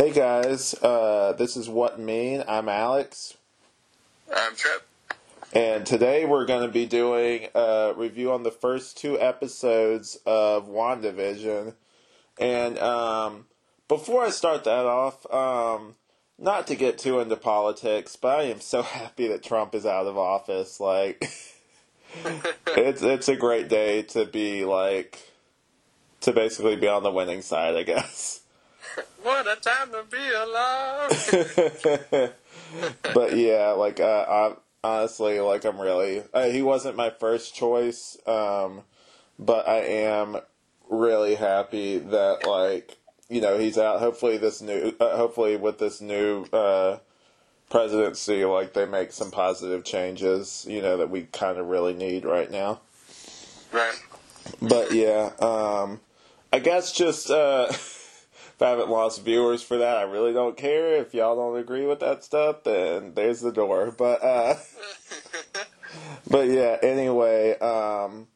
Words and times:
Hey 0.00 0.12
guys, 0.12 0.72
uh, 0.82 1.34
this 1.36 1.58
is 1.58 1.68
Wut 1.68 1.98
Mean. 2.00 2.42
I'm 2.48 2.70
Alex, 2.70 3.36
I'm 4.34 4.56
Tripp. 4.56 4.88
and 5.52 5.84
today 5.84 6.24
we're 6.24 6.46
going 6.46 6.66
to 6.66 6.72
be 6.72 6.86
doing 6.86 7.48
a 7.54 7.92
review 7.94 8.32
on 8.32 8.42
the 8.42 8.50
first 8.50 8.96
two 8.96 9.20
episodes 9.20 10.18
of 10.24 10.70
WandaVision. 10.70 11.74
And 12.38 12.78
um, 12.78 13.44
before 13.88 14.24
I 14.24 14.30
start 14.30 14.64
that 14.64 14.86
off, 14.86 15.30
um, 15.30 15.96
not 16.38 16.66
to 16.68 16.76
get 16.76 16.96
too 16.96 17.20
into 17.20 17.36
politics, 17.36 18.16
but 18.16 18.40
I 18.40 18.44
am 18.44 18.62
so 18.62 18.80
happy 18.96 19.28
that 19.28 19.42
Trump 19.42 19.74
is 19.74 19.84
out 19.84 20.06
of 20.06 20.16
office. 20.16 20.80
Like, 20.80 21.30
it's 22.68 23.02
it's 23.02 23.28
a 23.28 23.36
great 23.36 23.68
day 23.68 24.00
to 24.04 24.24
be 24.24 24.64
like 24.64 25.30
to 26.22 26.32
basically 26.32 26.76
be 26.76 26.88
on 26.88 27.02
the 27.02 27.12
winning 27.12 27.42
side, 27.42 27.76
I 27.76 27.82
guess. 27.82 28.40
What 29.22 29.46
a 29.46 29.56
time 29.56 29.92
to 29.92 30.04
be 30.10 30.32
alive! 30.32 32.40
but 33.14 33.36
yeah, 33.36 33.70
like 33.70 34.00
uh, 34.00 34.24
I, 34.28 34.54
honestly, 34.82 35.40
like 35.40 35.64
I'm 35.64 35.80
really 35.80 36.22
uh, 36.32 36.46
he 36.46 36.62
wasn't 36.62 36.96
my 36.96 37.10
first 37.10 37.54
choice, 37.54 38.16
um, 38.26 38.82
but 39.38 39.68
I 39.68 39.78
am 39.78 40.38
really 40.88 41.34
happy 41.34 41.98
that 41.98 42.46
like 42.46 42.98
you 43.28 43.40
know 43.40 43.58
he's 43.58 43.78
out. 43.78 44.00
Hopefully 44.00 44.38
this 44.38 44.62
new, 44.62 44.94
uh, 45.00 45.16
hopefully 45.16 45.56
with 45.56 45.78
this 45.78 46.00
new 46.00 46.44
uh, 46.52 46.98
presidency, 47.68 48.44
like 48.44 48.74
they 48.74 48.86
make 48.86 49.12
some 49.12 49.30
positive 49.30 49.84
changes. 49.84 50.66
You 50.68 50.82
know 50.82 50.96
that 50.98 51.10
we 51.10 51.22
kind 51.24 51.58
of 51.58 51.66
really 51.66 51.94
need 51.94 52.24
right 52.24 52.50
now. 52.50 52.80
right. 53.72 53.98
But 54.62 54.92
yeah, 54.92 55.30
um, 55.40 56.00
I 56.52 56.58
guess 56.58 56.92
just 56.92 57.30
if 58.60 58.64
I 58.64 58.68
haven't 58.68 58.90
lost 58.90 59.24
viewers 59.24 59.62
for 59.62 59.78
that, 59.78 59.96
I 59.96 60.02
really 60.02 60.34
don't 60.34 60.54
care. 60.54 60.96
If 60.96 61.14
y'all 61.14 61.34
don't 61.34 61.58
agree 61.58 61.86
with 61.86 62.00
that 62.00 62.22
stuff, 62.22 62.62
then 62.64 63.14
there's 63.14 63.40
the 63.40 63.52
door. 63.52 63.90
But 63.90 64.22
uh, 64.22 64.56
but 66.30 66.46
yeah, 66.46 66.76
anyway, 66.82 67.58
um, 67.58 68.26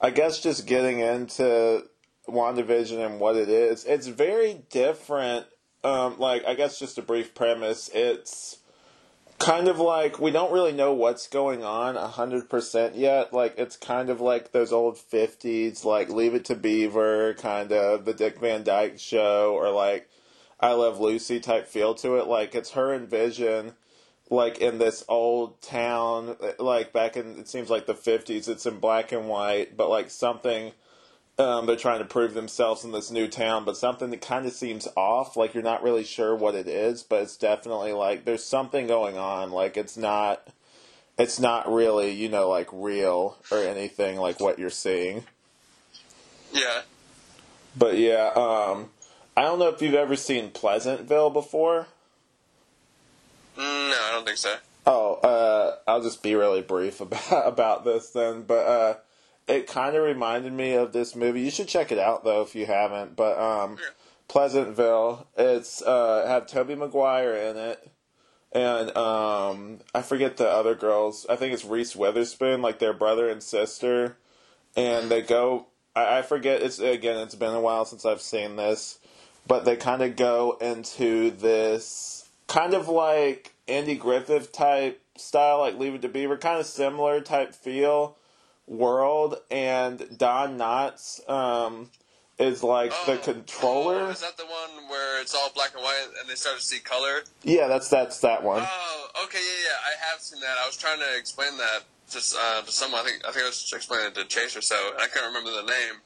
I 0.00 0.08
guess 0.12 0.40
just 0.40 0.66
getting 0.66 1.00
into 1.00 1.84
WandaVision 2.26 3.04
and 3.04 3.20
what 3.20 3.36
it 3.36 3.50
is, 3.50 3.84
it's 3.84 4.06
very 4.06 4.62
different. 4.70 5.44
Um, 5.84 6.18
like 6.18 6.46
I 6.46 6.54
guess 6.54 6.78
just 6.78 6.96
a 6.96 7.02
brief 7.02 7.34
premise, 7.34 7.90
it's 7.92 8.59
kind 9.40 9.68
of 9.68 9.80
like 9.80 10.20
we 10.20 10.30
don't 10.30 10.52
really 10.52 10.72
know 10.72 10.92
what's 10.92 11.26
going 11.26 11.64
on 11.64 11.96
a 11.96 12.06
hundred 12.06 12.48
percent 12.48 12.94
yet. 12.94 13.32
Like 13.32 13.54
it's 13.58 13.76
kind 13.76 14.10
of 14.10 14.20
like 14.20 14.52
those 14.52 14.72
old 14.72 14.98
fifties, 14.98 15.84
like 15.84 16.10
Leave 16.10 16.34
It 16.34 16.44
to 16.46 16.54
Beaver, 16.54 17.34
kind 17.34 17.72
of 17.72 18.04
the 18.04 18.14
Dick 18.14 18.38
Van 18.38 18.62
Dyke 18.62 18.98
Show, 18.98 19.54
or 19.54 19.70
like 19.70 20.08
I 20.60 20.72
Love 20.72 21.00
Lucy 21.00 21.40
type 21.40 21.66
feel 21.66 21.94
to 21.96 22.16
it. 22.16 22.26
Like 22.26 22.54
it's 22.54 22.72
her 22.72 22.92
and 22.92 23.08
Vision, 23.08 23.72
like 24.30 24.58
in 24.58 24.78
this 24.78 25.04
old 25.08 25.60
town, 25.62 26.36
like 26.58 26.92
back 26.92 27.16
in 27.16 27.38
it 27.38 27.48
seems 27.48 27.70
like 27.70 27.86
the 27.86 27.94
fifties. 27.94 28.46
It's 28.46 28.66
in 28.66 28.78
black 28.78 29.10
and 29.10 29.28
white, 29.28 29.76
but 29.76 29.88
like 29.88 30.10
something. 30.10 30.72
Um, 31.40 31.64
they're 31.64 31.74
trying 31.76 32.00
to 32.00 32.04
prove 32.04 32.34
themselves 32.34 32.84
in 32.84 32.92
this 32.92 33.10
new 33.10 33.26
town, 33.26 33.64
but 33.64 33.76
something 33.76 34.10
that 34.10 34.20
kind 34.20 34.44
of 34.44 34.52
seems 34.52 34.86
off. 34.94 35.36
Like 35.36 35.54
you're 35.54 35.62
not 35.62 35.82
really 35.82 36.04
sure 36.04 36.36
what 36.36 36.54
it 36.54 36.68
is, 36.68 37.02
but 37.02 37.22
it's 37.22 37.36
definitely 37.36 37.92
like 37.92 38.26
there's 38.26 38.44
something 38.44 38.86
going 38.86 39.16
on. 39.16 39.50
Like 39.50 39.78
it's 39.78 39.96
not, 39.96 40.46
it's 41.18 41.40
not 41.40 41.72
really 41.72 42.10
you 42.10 42.28
know 42.28 42.48
like 42.48 42.68
real 42.72 43.38
or 43.50 43.58
anything 43.58 44.18
like 44.18 44.38
what 44.38 44.58
you're 44.58 44.68
seeing. 44.68 45.24
Yeah. 46.52 46.82
But 47.76 47.96
yeah, 47.96 48.32
um, 48.36 48.90
I 49.34 49.42
don't 49.42 49.58
know 49.58 49.68
if 49.68 49.80
you've 49.80 49.94
ever 49.94 50.16
seen 50.16 50.50
Pleasantville 50.50 51.30
before. 51.30 51.86
Mm, 53.56 53.90
No, 53.90 53.96
I 53.96 54.10
don't 54.12 54.26
think 54.26 54.38
so. 54.38 54.56
Oh, 54.86 55.14
uh, 55.14 55.76
I'll 55.90 56.02
just 56.02 56.22
be 56.22 56.34
really 56.34 56.62
brief 56.62 57.00
about 57.00 57.46
about 57.48 57.84
this 57.84 58.10
then. 58.10 58.42
But 58.42 58.66
uh, 58.66 58.94
it 59.50 59.66
kind 59.66 59.96
of 59.96 60.04
reminded 60.04 60.52
me 60.52 60.72
of 60.74 60.92
this 60.92 61.16
movie. 61.16 61.40
You 61.42 61.50
should 61.50 61.68
check 61.68 61.90
it 61.90 61.98
out 61.98 62.24
though 62.24 62.42
if 62.42 62.54
you 62.54 62.66
haven't. 62.66 63.16
But 63.16 63.38
um, 63.38 63.72
Yeah. 63.72 63.86
Pleasantville, 64.28 65.26
it's 65.36 65.82
uh, 65.82 66.24
had 66.24 66.46
Tobey 66.46 66.76
Maguire 66.76 67.34
in 67.34 67.56
it, 67.56 67.90
and 68.52 68.96
um, 68.96 69.80
I 69.92 70.02
forget 70.02 70.36
the 70.36 70.48
other 70.48 70.76
girls. 70.76 71.26
I 71.28 71.34
think 71.34 71.52
it's 71.52 71.64
Reese 71.64 71.96
Witherspoon, 71.96 72.62
like 72.62 72.78
their 72.78 72.92
brother 72.92 73.28
and 73.28 73.42
sister, 73.42 74.18
and 74.76 75.10
they 75.10 75.22
go. 75.22 75.66
I, 75.96 76.18
I 76.18 76.22
forget. 76.22 76.62
It's 76.62 76.78
again. 76.78 77.16
It's 77.18 77.34
been 77.34 77.54
a 77.54 77.60
while 77.60 77.84
since 77.84 78.04
I've 78.04 78.20
seen 78.20 78.54
this, 78.54 79.00
but 79.48 79.64
they 79.64 79.74
kind 79.74 80.00
of 80.00 80.14
go 80.14 80.56
into 80.60 81.32
this 81.32 82.30
kind 82.46 82.72
of 82.72 82.88
like 82.88 83.52
Andy 83.66 83.96
Griffith 83.96 84.52
type 84.52 85.02
style, 85.16 85.58
like 85.58 85.76
Leave 85.76 85.94
It 85.94 86.02
to 86.02 86.08
Beaver, 86.08 86.36
kind 86.36 86.60
of 86.60 86.66
similar 86.66 87.20
type 87.20 87.52
feel 87.52 88.16
world, 88.70 89.40
and 89.50 90.16
Don 90.16 90.56
Knotts 90.56 91.28
um, 91.28 91.90
is 92.38 92.62
like 92.62 92.92
the 93.04 93.16
controller. 93.18 94.02
Oh, 94.02 94.10
is 94.10 94.20
that 94.20 94.38
the 94.38 94.44
one 94.44 94.88
where 94.88 95.20
it's 95.20 95.34
all 95.34 95.50
black 95.54 95.74
and 95.74 95.82
white 95.82 96.06
and 96.20 96.30
they 96.30 96.36
start 96.36 96.56
to 96.56 96.62
see 96.64 96.78
color? 96.78 97.20
Yeah, 97.42 97.66
that's 97.66 97.88
that's 97.88 98.20
that 98.20 98.42
one. 98.42 98.62
Oh, 98.64 99.24
okay, 99.24 99.38
yeah, 99.38 99.68
yeah. 99.68 99.76
I 99.84 100.10
have 100.12 100.20
seen 100.20 100.40
that. 100.40 100.56
I 100.62 100.66
was 100.66 100.76
trying 100.76 101.00
to 101.00 101.18
explain 101.18 101.58
that 101.58 101.82
to 102.12 102.18
uh, 102.38 102.62
to 102.62 102.72
someone. 102.72 103.02
I 103.02 103.04
think 103.04 103.26
I 103.26 103.32
think 103.32 103.44
I 103.44 103.48
was 103.48 103.70
explaining 103.74 104.06
it 104.06 104.14
to 104.14 104.24
Chase 104.24 104.56
or 104.56 104.62
so. 104.62 104.76
And 104.92 105.02
I 105.02 105.08
couldn't 105.08 105.28
remember 105.28 105.50
the 105.50 105.66
name. 105.66 106.00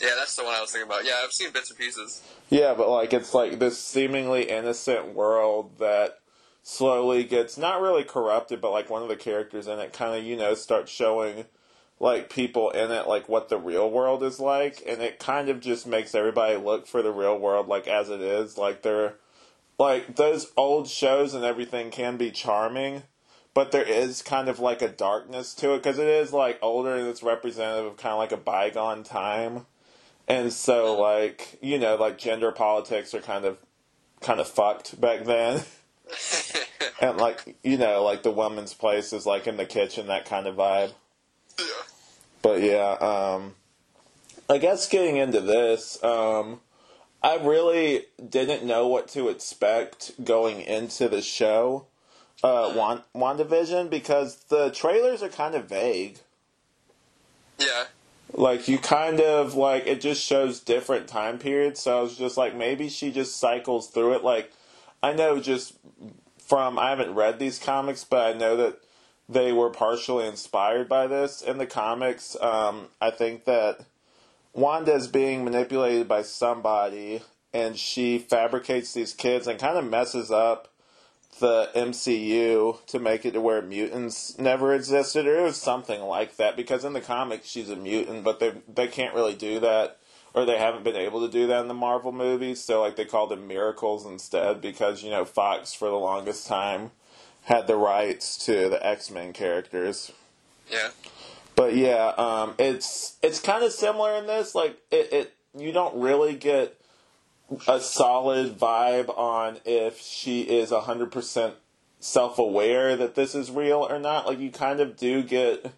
Yeah, 0.00 0.10
that's 0.16 0.36
the 0.36 0.44
one 0.44 0.54
I 0.54 0.60
was 0.60 0.70
thinking 0.70 0.88
about. 0.88 1.04
Yeah, 1.04 1.14
I've 1.24 1.32
seen 1.32 1.50
bits 1.50 1.70
and 1.70 1.78
pieces. 1.78 2.22
Yeah, 2.48 2.74
but 2.74 2.88
like 2.88 3.12
it's 3.12 3.34
like 3.34 3.58
this 3.58 3.82
seemingly 3.82 4.48
innocent 4.48 5.14
world 5.14 5.78
that 5.78 6.20
slowly 6.62 7.24
gets 7.24 7.58
not 7.58 7.80
really 7.80 8.04
corrupted, 8.04 8.60
but 8.60 8.70
like 8.70 8.90
one 8.90 9.02
of 9.02 9.08
the 9.08 9.16
characters 9.16 9.66
in 9.66 9.78
it 9.78 9.92
kind 9.92 10.16
of 10.16 10.22
you 10.24 10.36
know 10.36 10.54
starts 10.54 10.92
showing 10.92 11.46
like 12.00 12.30
people 12.30 12.70
in 12.70 12.90
it 12.90 13.06
like 13.06 13.28
what 13.28 13.50
the 13.50 13.58
real 13.58 13.88
world 13.90 14.22
is 14.22 14.40
like, 14.40 14.82
and 14.88 15.02
it 15.02 15.18
kind 15.18 15.50
of 15.50 15.60
just 15.60 15.86
makes 15.86 16.14
everybody 16.14 16.56
look 16.56 16.86
for 16.86 17.02
the 17.02 17.12
real 17.12 17.38
world 17.38 17.68
like 17.68 17.86
as 17.86 18.08
it 18.08 18.22
is. 18.22 18.56
Like 18.56 18.82
they're 18.82 19.14
like 19.78 20.16
those 20.16 20.50
old 20.56 20.88
shows 20.88 21.34
and 21.34 21.44
everything 21.44 21.90
can 21.90 22.16
be 22.16 22.30
charming. 22.30 23.02
But 23.52 23.72
there 23.72 23.84
is 23.84 24.22
kind 24.22 24.48
of 24.48 24.60
like 24.60 24.80
a 24.80 24.88
darkness 24.88 25.54
to 25.56 25.74
it 25.74 25.78
because 25.78 25.98
it 25.98 26.06
is 26.06 26.32
like 26.32 26.58
older 26.62 26.94
and 26.94 27.06
it's 27.06 27.22
representative 27.22 27.92
of 27.92 27.98
kind 27.98 28.12
of 28.12 28.18
like 28.18 28.32
a 28.32 28.36
bygone 28.36 29.02
time. 29.02 29.66
And 30.26 30.52
so, 30.52 30.98
like 30.98 31.58
you 31.60 31.78
know, 31.78 31.96
like 31.96 32.16
gender 32.16 32.50
politics 32.52 33.12
are 33.12 33.20
kind 33.20 33.44
of 33.44 33.58
kind 34.22 34.40
of 34.40 34.48
fucked 34.48 34.98
back 35.00 35.24
then, 35.24 35.64
and 37.02 37.18
like 37.18 37.56
you 37.62 37.76
know, 37.76 38.02
like 38.04 38.22
the 38.22 38.30
woman's 38.30 38.72
place 38.72 39.12
is 39.12 39.26
like 39.26 39.46
in 39.46 39.56
the 39.58 39.66
kitchen, 39.66 40.06
that 40.06 40.24
kind 40.24 40.46
of 40.46 40.56
vibe. 40.56 40.92
Yeah. 42.56 42.96
But 42.98 43.00
yeah, 43.02 43.34
um, 43.34 43.54
I 44.48 44.58
guess 44.58 44.88
getting 44.88 45.16
into 45.16 45.40
this, 45.40 46.02
um, 46.02 46.60
I 47.22 47.36
really 47.36 48.06
didn't 48.26 48.64
know 48.64 48.88
what 48.88 49.08
to 49.08 49.28
expect 49.28 50.24
going 50.24 50.60
into 50.62 51.08
the 51.08 51.22
show, 51.22 51.86
uh, 52.42 52.72
Wan- 52.74 53.04
WandaVision, 53.14 53.90
because 53.90 54.36
the 54.48 54.70
trailers 54.70 55.22
are 55.22 55.28
kind 55.28 55.54
of 55.54 55.68
vague. 55.68 56.18
Yeah. 57.58 57.84
Like 58.32 58.68
you 58.68 58.78
kind 58.78 59.20
of 59.20 59.54
like 59.54 59.86
it 59.86 60.00
just 60.00 60.22
shows 60.22 60.60
different 60.60 61.08
time 61.08 61.38
periods. 61.38 61.80
So 61.80 61.98
I 61.98 62.02
was 62.02 62.16
just 62.16 62.36
like 62.36 62.54
maybe 62.54 62.88
she 62.88 63.10
just 63.10 63.36
cycles 63.36 63.88
through 63.88 64.14
it. 64.14 64.24
Like 64.24 64.52
I 65.02 65.12
know 65.12 65.40
just 65.40 65.74
from 66.38 66.78
I 66.78 66.90
haven't 66.90 67.14
read 67.14 67.38
these 67.38 67.58
comics, 67.58 68.04
but 68.04 68.34
I 68.34 68.38
know 68.38 68.56
that 68.56 68.80
they 69.30 69.52
were 69.52 69.70
partially 69.70 70.26
inspired 70.26 70.88
by 70.88 71.06
this 71.06 71.40
in 71.40 71.58
the 71.58 71.66
comics. 71.66 72.36
Um, 72.40 72.88
I 73.00 73.10
think 73.10 73.44
that 73.44 73.84
Wanda 74.52 74.92
is 74.92 75.06
being 75.06 75.44
manipulated 75.44 76.08
by 76.08 76.22
somebody, 76.22 77.22
and 77.54 77.78
she 77.78 78.18
fabricates 78.18 78.92
these 78.92 79.14
kids 79.14 79.46
and 79.46 79.58
kind 79.58 79.78
of 79.78 79.88
messes 79.88 80.32
up 80.32 80.68
the 81.38 81.70
MCU 81.76 82.84
to 82.86 82.98
make 82.98 83.24
it 83.24 83.32
to 83.32 83.40
where 83.40 83.62
mutants 83.62 84.36
never 84.36 84.74
existed, 84.74 85.26
or 85.26 85.38
it 85.38 85.42
was 85.42 85.56
something 85.56 86.02
like 86.02 86.36
that. 86.36 86.56
Because 86.56 86.84
in 86.84 86.92
the 86.92 87.00
comics, 87.00 87.48
she's 87.48 87.70
a 87.70 87.76
mutant, 87.76 88.24
but 88.24 88.40
they 88.40 88.54
they 88.72 88.88
can't 88.88 89.14
really 89.14 89.36
do 89.36 89.60
that, 89.60 89.98
or 90.34 90.44
they 90.44 90.58
haven't 90.58 90.82
been 90.82 90.96
able 90.96 91.24
to 91.24 91.32
do 91.32 91.46
that 91.46 91.62
in 91.62 91.68
the 91.68 91.74
Marvel 91.74 92.10
movies. 92.10 92.62
So 92.62 92.80
like 92.80 92.96
they 92.96 93.04
call 93.04 93.28
them 93.28 93.46
miracles 93.46 94.04
instead, 94.04 94.60
because 94.60 95.04
you 95.04 95.10
know 95.10 95.24
Fox 95.24 95.72
for 95.72 95.88
the 95.88 95.94
longest 95.94 96.48
time 96.48 96.90
had 97.44 97.66
the 97.66 97.76
rights 97.76 98.44
to 98.46 98.68
the 98.68 98.84
X 98.84 99.10
Men 99.10 99.32
characters. 99.32 100.12
Yeah. 100.70 100.90
But 101.56 101.74
yeah, 101.76 102.12
um, 102.16 102.54
it's 102.58 103.16
it's 103.22 103.40
kind 103.40 103.64
of 103.64 103.72
similar 103.72 104.16
in 104.16 104.26
this. 104.26 104.54
Like 104.54 104.78
it, 104.90 105.12
it, 105.12 105.34
you 105.56 105.72
don't 105.72 106.00
really 106.00 106.34
get 106.34 106.80
a 107.66 107.80
solid 107.80 108.58
vibe 108.58 109.16
on 109.18 109.58
if 109.64 110.00
she 110.00 110.42
is 110.42 110.70
hundred 110.70 111.12
percent 111.12 111.54
self 111.98 112.38
aware 112.38 112.96
that 112.96 113.14
this 113.14 113.34
is 113.34 113.50
real 113.50 113.86
or 113.88 113.98
not. 113.98 114.26
Like 114.26 114.38
you 114.38 114.50
kind 114.50 114.80
of 114.80 114.96
do 114.96 115.22
get 115.22 115.72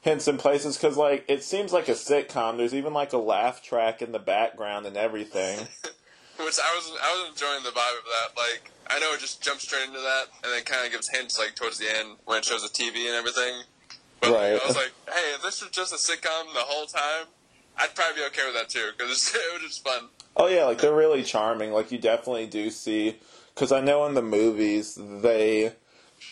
hints 0.00 0.26
in 0.26 0.38
places 0.38 0.76
because 0.76 0.96
like 0.96 1.24
it 1.28 1.44
seems 1.44 1.72
like 1.72 1.88
a 1.88 1.92
sitcom. 1.92 2.56
There's 2.56 2.74
even 2.74 2.92
like 2.92 3.12
a 3.12 3.18
laugh 3.18 3.62
track 3.62 4.02
in 4.02 4.12
the 4.12 4.18
background 4.18 4.86
and 4.86 4.96
everything. 4.96 5.58
Which 6.38 6.58
I 6.58 6.74
was 6.74 6.92
I 7.02 7.22
was 7.22 7.30
enjoying 7.30 7.62
the 7.62 7.70
vibe 7.70 7.98
of 7.98 8.04
that. 8.04 8.36
Like 8.36 8.70
I 8.90 8.98
know 8.98 9.12
it 9.14 9.20
just 9.20 9.42
jumps 9.42 9.62
straight 9.62 9.86
into 9.86 10.00
that, 10.00 10.24
and 10.42 10.52
then 10.52 10.64
kind 10.64 10.84
of 10.84 10.92
gives 10.92 11.08
hints 11.08 11.38
like 11.38 11.54
towards 11.54 11.78
the 11.78 11.86
end 11.88 12.16
when 12.24 12.38
it 12.38 12.44
shows 12.44 12.62
the 12.62 12.68
TV 12.68 13.06
and 13.06 13.14
everything. 13.14 13.62
But 14.20 14.30
Right. 14.32 14.60
I 14.60 14.66
was 14.66 14.76
like, 14.76 14.92
hey, 15.08 15.34
if 15.34 15.42
this 15.42 15.62
was 15.62 15.70
just 15.70 15.92
a 15.92 15.96
sitcom 15.96 16.52
the 16.52 16.60
whole 16.60 16.86
time, 16.86 17.26
I'd 17.78 17.94
probably 17.94 18.22
be 18.22 18.26
okay 18.26 18.42
with 18.44 18.54
that 18.54 18.68
too 18.68 18.90
because 18.96 19.34
it 19.34 19.62
was 19.62 19.62
just 19.62 19.84
fun. 19.84 20.08
Oh 20.36 20.46
yeah, 20.46 20.64
like 20.64 20.78
they're 20.78 20.94
really 20.94 21.22
charming. 21.22 21.72
Like 21.72 21.90
you 21.90 21.98
definitely 21.98 22.46
do 22.46 22.70
see 22.70 23.16
because 23.54 23.72
I 23.72 23.80
know 23.80 24.06
in 24.06 24.14
the 24.14 24.22
movies 24.22 24.98
they 25.00 25.72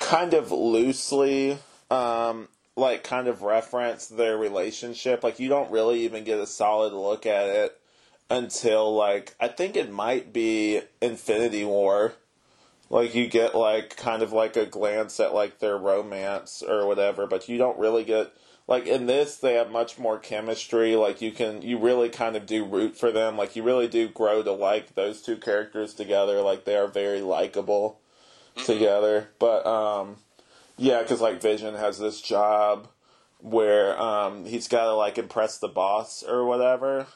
kind 0.00 0.34
of 0.34 0.52
loosely 0.52 1.58
um 1.90 2.48
like 2.76 3.02
kind 3.02 3.26
of 3.28 3.42
reference 3.42 4.06
their 4.06 4.36
relationship. 4.36 5.24
Like 5.24 5.38
you 5.38 5.48
don't 5.48 5.70
really 5.70 6.00
even 6.04 6.24
get 6.24 6.38
a 6.38 6.46
solid 6.46 6.92
look 6.92 7.26
at 7.26 7.48
it 7.48 7.80
until 8.30 8.94
like 8.94 9.34
I 9.40 9.48
think 9.48 9.76
it 9.76 9.90
might 9.90 10.32
be 10.32 10.82
Infinity 11.00 11.64
War. 11.64 12.14
Like 12.90 13.14
you 13.14 13.26
get 13.26 13.54
like 13.54 13.96
kind 13.96 14.22
of 14.22 14.32
like 14.32 14.56
a 14.56 14.66
glance 14.66 15.20
at 15.20 15.34
like 15.34 15.58
their 15.58 15.76
romance 15.76 16.62
or 16.66 16.86
whatever, 16.86 17.26
but 17.26 17.48
you 17.48 17.58
don't 17.58 17.78
really 17.78 18.04
get 18.04 18.32
like 18.66 18.86
in 18.86 19.06
this 19.06 19.36
they 19.36 19.54
have 19.54 19.70
much 19.70 19.98
more 19.98 20.18
chemistry. 20.18 20.96
Like 20.96 21.20
you 21.20 21.32
can 21.32 21.62
you 21.62 21.78
really 21.78 22.08
kind 22.08 22.36
of 22.36 22.46
do 22.46 22.64
root 22.64 22.96
for 22.96 23.12
them. 23.12 23.36
Like 23.36 23.56
you 23.56 23.62
really 23.62 23.88
do 23.88 24.08
grow 24.08 24.42
to 24.42 24.52
like 24.52 24.94
those 24.94 25.20
two 25.20 25.36
characters 25.36 25.94
together. 25.94 26.40
Like 26.40 26.64
they 26.64 26.76
are 26.76 26.86
very 26.86 27.20
likable 27.20 28.00
together. 28.64 29.30
But 29.38 29.66
um 29.66 30.16
yeah, 30.78 31.02
because 31.02 31.20
like 31.20 31.42
Vision 31.42 31.74
has 31.74 31.98
this 31.98 32.20
job 32.22 32.88
where 33.40 34.00
um 34.00 34.46
he's 34.46 34.68
got 34.68 34.84
to 34.84 34.94
like 34.94 35.18
impress 35.18 35.58
the 35.58 35.68
boss 35.68 36.22
or 36.22 36.44
whatever. 36.44 37.06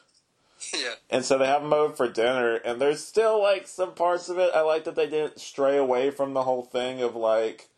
Yeah. 0.73 0.93
And 1.09 1.25
so 1.25 1.37
they 1.37 1.47
have 1.47 1.63
him 1.63 1.73
over 1.73 1.93
for 1.93 2.07
dinner, 2.07 2.55
and 2.55 2.79
there's 2.79 3.03
still 3.03 3.41
like 3.41 3.67
some 3.67 3.93
parts 3.93 4.29
of 4.29 4.37
it. 4.37 4.51
I 4.53 4.61
like 4.61 4.85
that 4.85 4.95
they 4.95 5.07
didn't 5.07 5.39
stray 5.39 5.77
away 5.77 6.11
from 6.11 6.33
the 6.33 6.43
whole 6.43 6.63
thing 6.63 7.01
of 7.01 7.15
like, 7.15 7.69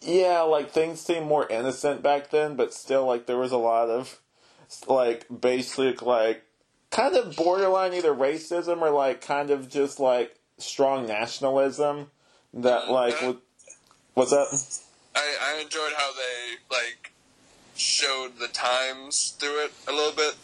yeah, 0.00 0.40
like 0.40 0.70
things 0.70 1.00
seemed 1.00 1.26
more 1.26 1.48
innocent 1.48 2.02
back 2.02 2.30
then, 2.30 2.56
but 2.56 2.74
still 2.74 3.06
like 3.06 3.26
there 3.26 3.38
was 3.38 3.52
a 3.52 3.58
lot 3.58 3.88
of 3.88 4.20
like 4.86 5.26
basic 5.40 6.00
like 6.02 6.44
kind 6.90 7.16
of 7.16 7.36
borderline 7.36 7.94
either 7.94 8.14
racism 8.14 8.80
or 8.82 8.90
like 8.90 9.20
kind 9.20 9.50
of 9.50 9.68
just 9.68 9.98
like 10.00 10.36
strong 10.58 11.06
nationalism 11.06 12.10
that 12.54 12.84
mm, 12.84 12.90
like 12.90 13.20
would, 13.22 13.38
what's 14.14 14.30
that? 14.30 14.46
I, 15.14 15.54
I 15.56 15.60
enjoyed 15.60 15.92
how 15.96 16.12
they 16.12 16.56
like 16.70 17.12
showed 17.76 18.38
the 18.38 18.48
times 18.48 19.34
through 19.38 19.64
it 19.64 19.72
a 19.88 19.92
little 19.92 20.12
bit. 20.12 20.34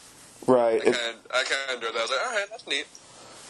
Right. 0.47 0.81
I 0.81 0.85
kind 0.85 1.17
I 1.35 1.45
kind 1.45 1.71
of 1.71 1.75
enjoyed 1.77 1.95
that. 1.95 1.99
I 1.99 2.03
was 2.03 2.11
like, 2.11 2.27
all 2.27 2.33
right, 2.33 2.47
that's 2.51 2.67
neat. 2.67 2.87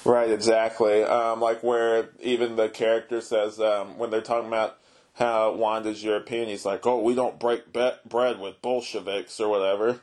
Right, 0.05 0.31
exactly. 0.31 1.03
Um, 1.03 1.41
like 1.41 1.63
where 1.63 2.11
even 2.21 2.57
the 2.57 2.69
character 2.69 3.21
says 3.21 3.59
um, 3.61 3.99
when 3.99 4.11
they're 4.11 4.21
talking 4.21 4.47
about 4.49 4.79
how 5.15 5.53
Wanda's 5.53 6.05
European, 6.05 6.49
he's 6.49 6.65
like, 6.65 6.87
"Oh, 6.87 7.01
we 7.03 7.15
don't 7.15 7.39
break 7.41 7.73
be- 7.73 7.91
bread 8.09 8.39
with 8.39 8.61
Bolsheviks 8.63 9.41
or 9.41 9.49
whatever." 9.49 10.01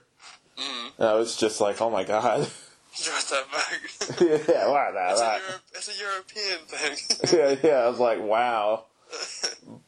Mm. 0.58 0.92
And 0.98 1.08
I 1.08 1.14
was 1.14 1.38
just 1.38 1.62
like, 1.62 1.82
"Oh 1.82 1.90
my 1.90 2.04
god." 2.04 2.48
What 2.96 3.26
the 3.28 3.36
fuck? 3.50 4.22
yeah, 4.48 4.68
wow, 4.70 4.92
that, 4.94 5.12
It's 5.14 5.20
a, 5.20 5.24
that. 5.24 5.42
Europe, 5.42 5.62
it's 5.74 5.90
a 5.90 6.00
European 6.00 6.60
thing. 6.68 7.56
yeah, 7.64 7.68
yeah. 7.68 7.78
I 7.86 7.90
was 7.90 7.98
like, 8.00 8.22
"Wow." 8.22 8.86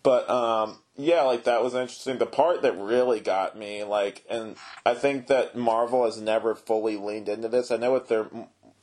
But 0.03 0.29
um, 0.29 0.79
yeah, 0.95 1.23
like 1.23 1.43
that 1.45 1.63
was 1.63 1.73
interesting. 1.73 2.17
The 2.17 2.25
part 2.25 2.61
that 2.61 2.77
really 2.77 3.19
got 3.19 3.57
me, 3.57 3.83
like, 3.83 4.23
and 4.29 4.55
I 4.85 4.93
think 4.93 5.27
that 5.27 5.55
Marvel 5.55 6.05
has 6.05 6.19
never 6.19 6.55
fully 6.55 6.95
leaned 6.95 7.29
into 7.29 7.47
this. 7.47 7.71
I 7.71 7.77
know 7.77 7.93
with 7.93 8.07
their 8.07 8.27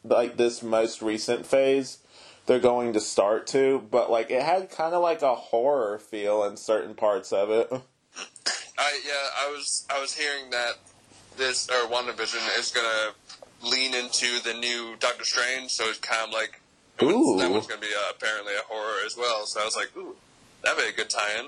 like 0.04 0.36
this 0.36 0.62
most 0.62 1.00
recent 1.00 1.46
phase, 1.46 1.98
they're 2.46 2.58
going 2.58 2.92
to 2.92 3.00
start 3.00 3.46
to, 3.48 3.86
but 3.90 4.10
like 4.10 4.30
it 4.30 4.42
had 4.42 4.70
kind 4.70 4.94
of 4.94 5.02
like 5.02 5.22
a 5.22 5.34
horror 5.34 5.98
feel 5.98 6.44
in 6.44 6.56
certain 6.56 6.94
parts 6.94 7.32
of 7.32 7.50
it. 7.50 7.68
I 8.78 9.00
yeah, 9.06 9.46
I 9.46 9.50
was 9.50 9.86
I 9.90 10.00
was 10.00 10.14
hearing 10.14 10.50
that 10.50 10.74
this 11.36 11.68
or 11.68 11.88
WandaVision 11.88 12.58
is 12.58 12.70
gonna 12.70 13.12
lean 13.62 13.94
into 13.94 14.40
the 14.42 14.54
new 14.54 14.96
Doctor 14.98 15.24
Strange, 15.24 15.70
so 15.70 15.84
it's 15.84 15.98
kind 15.98 16.28
of 16.28 16.34
like 16.34 16.60
Ooh. 17.02 17.38
that 17.38 17.50
one's 17.50 17.66
gonna 17.66 17.80
be 17.80 17.86
uh, 17.86 18.12
apparently 18.14 18.54
a 18.54 18.62
horror 18.68 19.04
as 19.06 19.16
well. 19.16 19.46
So 19.46 19.60
I 19.60 19.64
was 19.64 19.76
like, 19.76 19.96
ooh, 19.96 20.16
that'd 20.62 20.78
be 20.78 20.88
a 20.90 20.92
good 20.96 21.10
tie-in. 21.10 21.46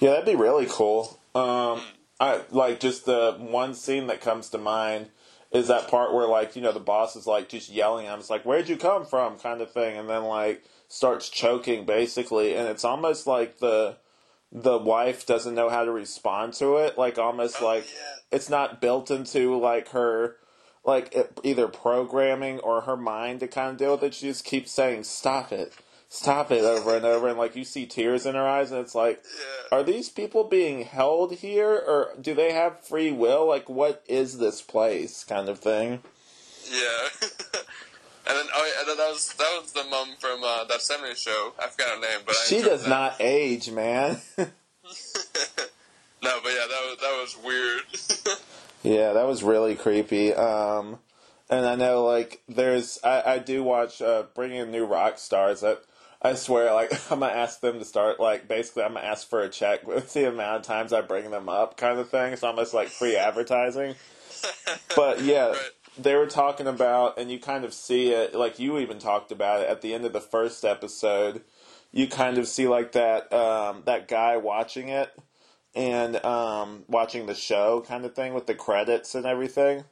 Yeah, 0.00 0.10
that'd 0.10 0.26
be 0.26 0.34
really 0.34 0.66
cool. 0.68 1.18
Um, 1.34 1.82
I 2.18 2.40
like 2.50 2.80
just 2.80 3.04
the 3.06 3.36
one 3.38 3.74
scene 3.74 4.06
that 4.08 4.20
comes 4.20 4.48
to 4.50 4.58
mind 4.58 5.08
is 5.52 5.68
that 5.68 5.88
part 5.88 6.12
where 6.14 6.26
like 6.26 6.54
you 6.56 6.62
know 6.62 6.72
the 6.72 6.80
boss 6.80 7.16
is 7.16 7.26
like 7.26 7.48
just 7.48 7.70
yelling 7.70 8.06
at 8.06 8.14
him, 8.14 8.20
it's 8.20 8.30
like 8.30 8.44
"Where'd 8.44 8.68
you 8.68 8.76
come 8.76 9.04
from?" 9.04 9.38
kind 9.38 9.60
of 9.60 9.70
thing, 9.72 9.96
and 9.96 10.08
then 10.08 10.24
like 10.24 10.62
starts 10.88 11.28
choking 11.28 11.84
basically, 11.86 12.54
and 12.54 12.68
it's 12.68 12.84
almost 12.84 13.26
like 13.26 13.58
the 13.58 13.96
the 14.52 14.78
wife 14.78 15.26
doesn't 15.26 15.54
know 15.54 15.68
how 15.68 15.84
to 15.84 15.92
respond 15.92 16.52
to 16.54 16.76
it, 16.78 16.98
like 16.98 17.18
almost 17.18 17.56
Oh, 17.60 17.66
like 17.66 17.84
yeah. 17.86 18.36
it's 18.36 18.50
not 18.50 18.80
built 18.80 19.10
into 19.10 19.56
like 19.58 19.90
her 19.90 20.36
like 20.84 21.14
it, 21.14 21.38
either 21.44 21.68
programming 21.68 22.58
or 22.60 22.82
her 22.82 22.96
mind 22.96 23.40
to 23.40 23.46
kind 23.48 23.70
of 23.70 23.76
deal 23.76 23.92
with 23.92 24.02
it. 24.02 24.14
She 24.14 24.26
just 24.26 24.44
keeps 24.44 24.72
saying 24.72 25.04
"Stop 25.04 25.52
it." 25.52 25.72
Stop 26.12 26.50
it 26.50 26.64
over 26.64 26.96
and 26.96 27.04
over, 27.06 27.28
and 27.28 27.38
like 27.38 27.54
you 27.54 27.62
see 27.64 27.86
tears 27.86 28.26
in 28.26 28.34
her 28.34 28.46
eyes, 28.46 28.72
and 28.72 28.80
it's 28.80 28.96
like, 28.96 29.22
Yeah. 29.38 29.78
are 29.78 29.82
these 29.84 30.08
people 30.08 30.42
being 30.42 30.82
held 30.82 31.34
here 31.36 31.70
or 31.72 32.10
do 32.20 32.34
they 32.34 32.52
have 32.52 32.84
free 32.84 33.12
will 33.12 33.46
like 33.46 33.68
what 33.68 34.02
is 34.08 34.38
this 34.38 34.60
place 34.60 35.22
kind 35.22 35.48
of 35.48 35.60
thing 35.60 36.00
Yeah. 36.68 37.08
and 38.26 38.36
then 38.36 38.46
oh 38.52 38.72
yeah, 38.76 38.94
that 38.94 39.08
was 39.08 39.32
that 39.38 39.58
was 39.62 39.70
the 39.72 39.84
mom 39.84 40.08
from 40.18 40.42
uh, 40.42 40.64
that 40.64 40.80
'70s 40.80 41.16
show. 41.16 41.52
I 41.62 41.68
forgot 41.68 41.94
her 41.94 42.00
name, 42.00 42.20
but 42.26 42.34
I 42.34 42.44
she 42.48 42.60
does 42.60 42.82
that. 42.82 42.88
not 42.90 43.16
age 43.20 43.70
man 43.70 44.20
no, 44.36 44.46
but 46.42 46.52
yeah, 46.52 46.66
that 46.68 46.82
was 46.88 46.96
that 47.00 47.20
was 47.22 47.36
weird. 47.44 48.36
yeah 48.82 49.12
that 49.12 49.26
was 49.28 49.42
really 49.44 49.74
creepy 49.76 50.32
um 50.34 50.98
and 51.50 51.66
i 51.66 51.74
know 51.76 52.04
like 52.04 52.40
there's 52.48 52.98
i, 53.04 53.34
I 53.34 53.38
do 53.38 53.62
watch 53.62 54.00
uh 54.02 54.24
bringing 54.34 54.70
New 54.70 54.86
Rockstars 54.86 55.60
that 55.60 55.82
I 56.22 56.34
swear, 56.34 56.72
like 56.74 56.92
I'm 57.10 57.20
gonna 57.20 57.32
ask 57.32 57.60
them 57.60 57.78
to 57.78 57.84
start. 57.84 58.20
Like 58.20 58.48
basically, 58.48 58.82
I'm 58.84 58.94
gonna 58.94 59.06
ask 59.06 59.28
for 59.28 59.40
a 59.40 59.48
check 59.48 59.86
with 59.86 60.12
the 60.12 60.28
amount 60.28 60.60
of 60.60 60.62
times 60.62 60.92
I 60.92 61.00
bring 61.00 61.30
them 61.30 61.48
up, 61.48 61.76
kind 61.76 61.98
of 61.98 62.08
thing. 62.10 62.32
It's 62.32 62.42
almost 62.42 62.74
like 62.74 62.88
free 62.88 63.16
advertising. 63.16 63.94
But 64.96 65.22
yeah, 65.22 65.48
Right. 65.50 65.70
they 65.98 66.14
were 66.14 66.26
talking 66.26 66.66
about, 66.66 67.18
and 67.18 67.30
you 67.30 67.38
kind 67.38 67.64
of 67.64 67.72
see 67.72 68.08
it, 68.12 68.34
like 68.34 68.58
you 68.58 68.78
even 68.78 68.98
talked 68.98 69.30
about 69.30 69.60
it 69.60 69.68
at 69.68 69.82
the 69.82 69.94
end 69.94 70.04
of 70.04 70.12
the 70.12 70.20
first 70.20 70.64
episode. 70.64 71.42
You 71.92 72.08
kind 72.08 72.38
of 72.38 72.48
see 72.48 72.66
like 72.66 72.92
that 72.92 73.32
um, 73.32 73.82
that 73.86 74.08
guy 74.08 74.36
watching 74.36 74.88
it 74.88 75.12
and 75.74 76.16
um, 76.24 76.84
watching 76.88 77.26
the 77.26 77.34
show, 77.34 77.84
kind 77.86 78.04
of 78.04 78.14
thing, 78.14 78.34
with 78.34 78.46
the 78.46 78.54
credits 78.54 79.14
and 79.14 79.26
everything. 79.26 79.84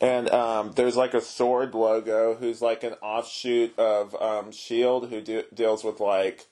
And 0.00 0.30
um, 0.30 0.72
there's 0.76 0.96
like 0.96 1.12
a 1.12 1.20
sword 1.20 1.74
logo 1.74 2.34
who's 2.34 2.62
like 2.62 2.82
an 2.82 2.94
offshoot 3.02 3.78
of 3.78 4.14
um, 4.20 4.50
Shield, 4.50 5.10
who 5.10 5.20
de- 5.20 5.44
deals 5.52 5.84
with 5.84 6.00
like 6.00 6.46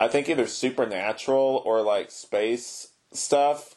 I 0.00 0.08
think 0.08 0.28
either 0.28 0.46
supernatural 0.46 1.62
or 1.64 1.82
like 1.82 2.10
space 2.10 2.92
stuff. 3.12 3.74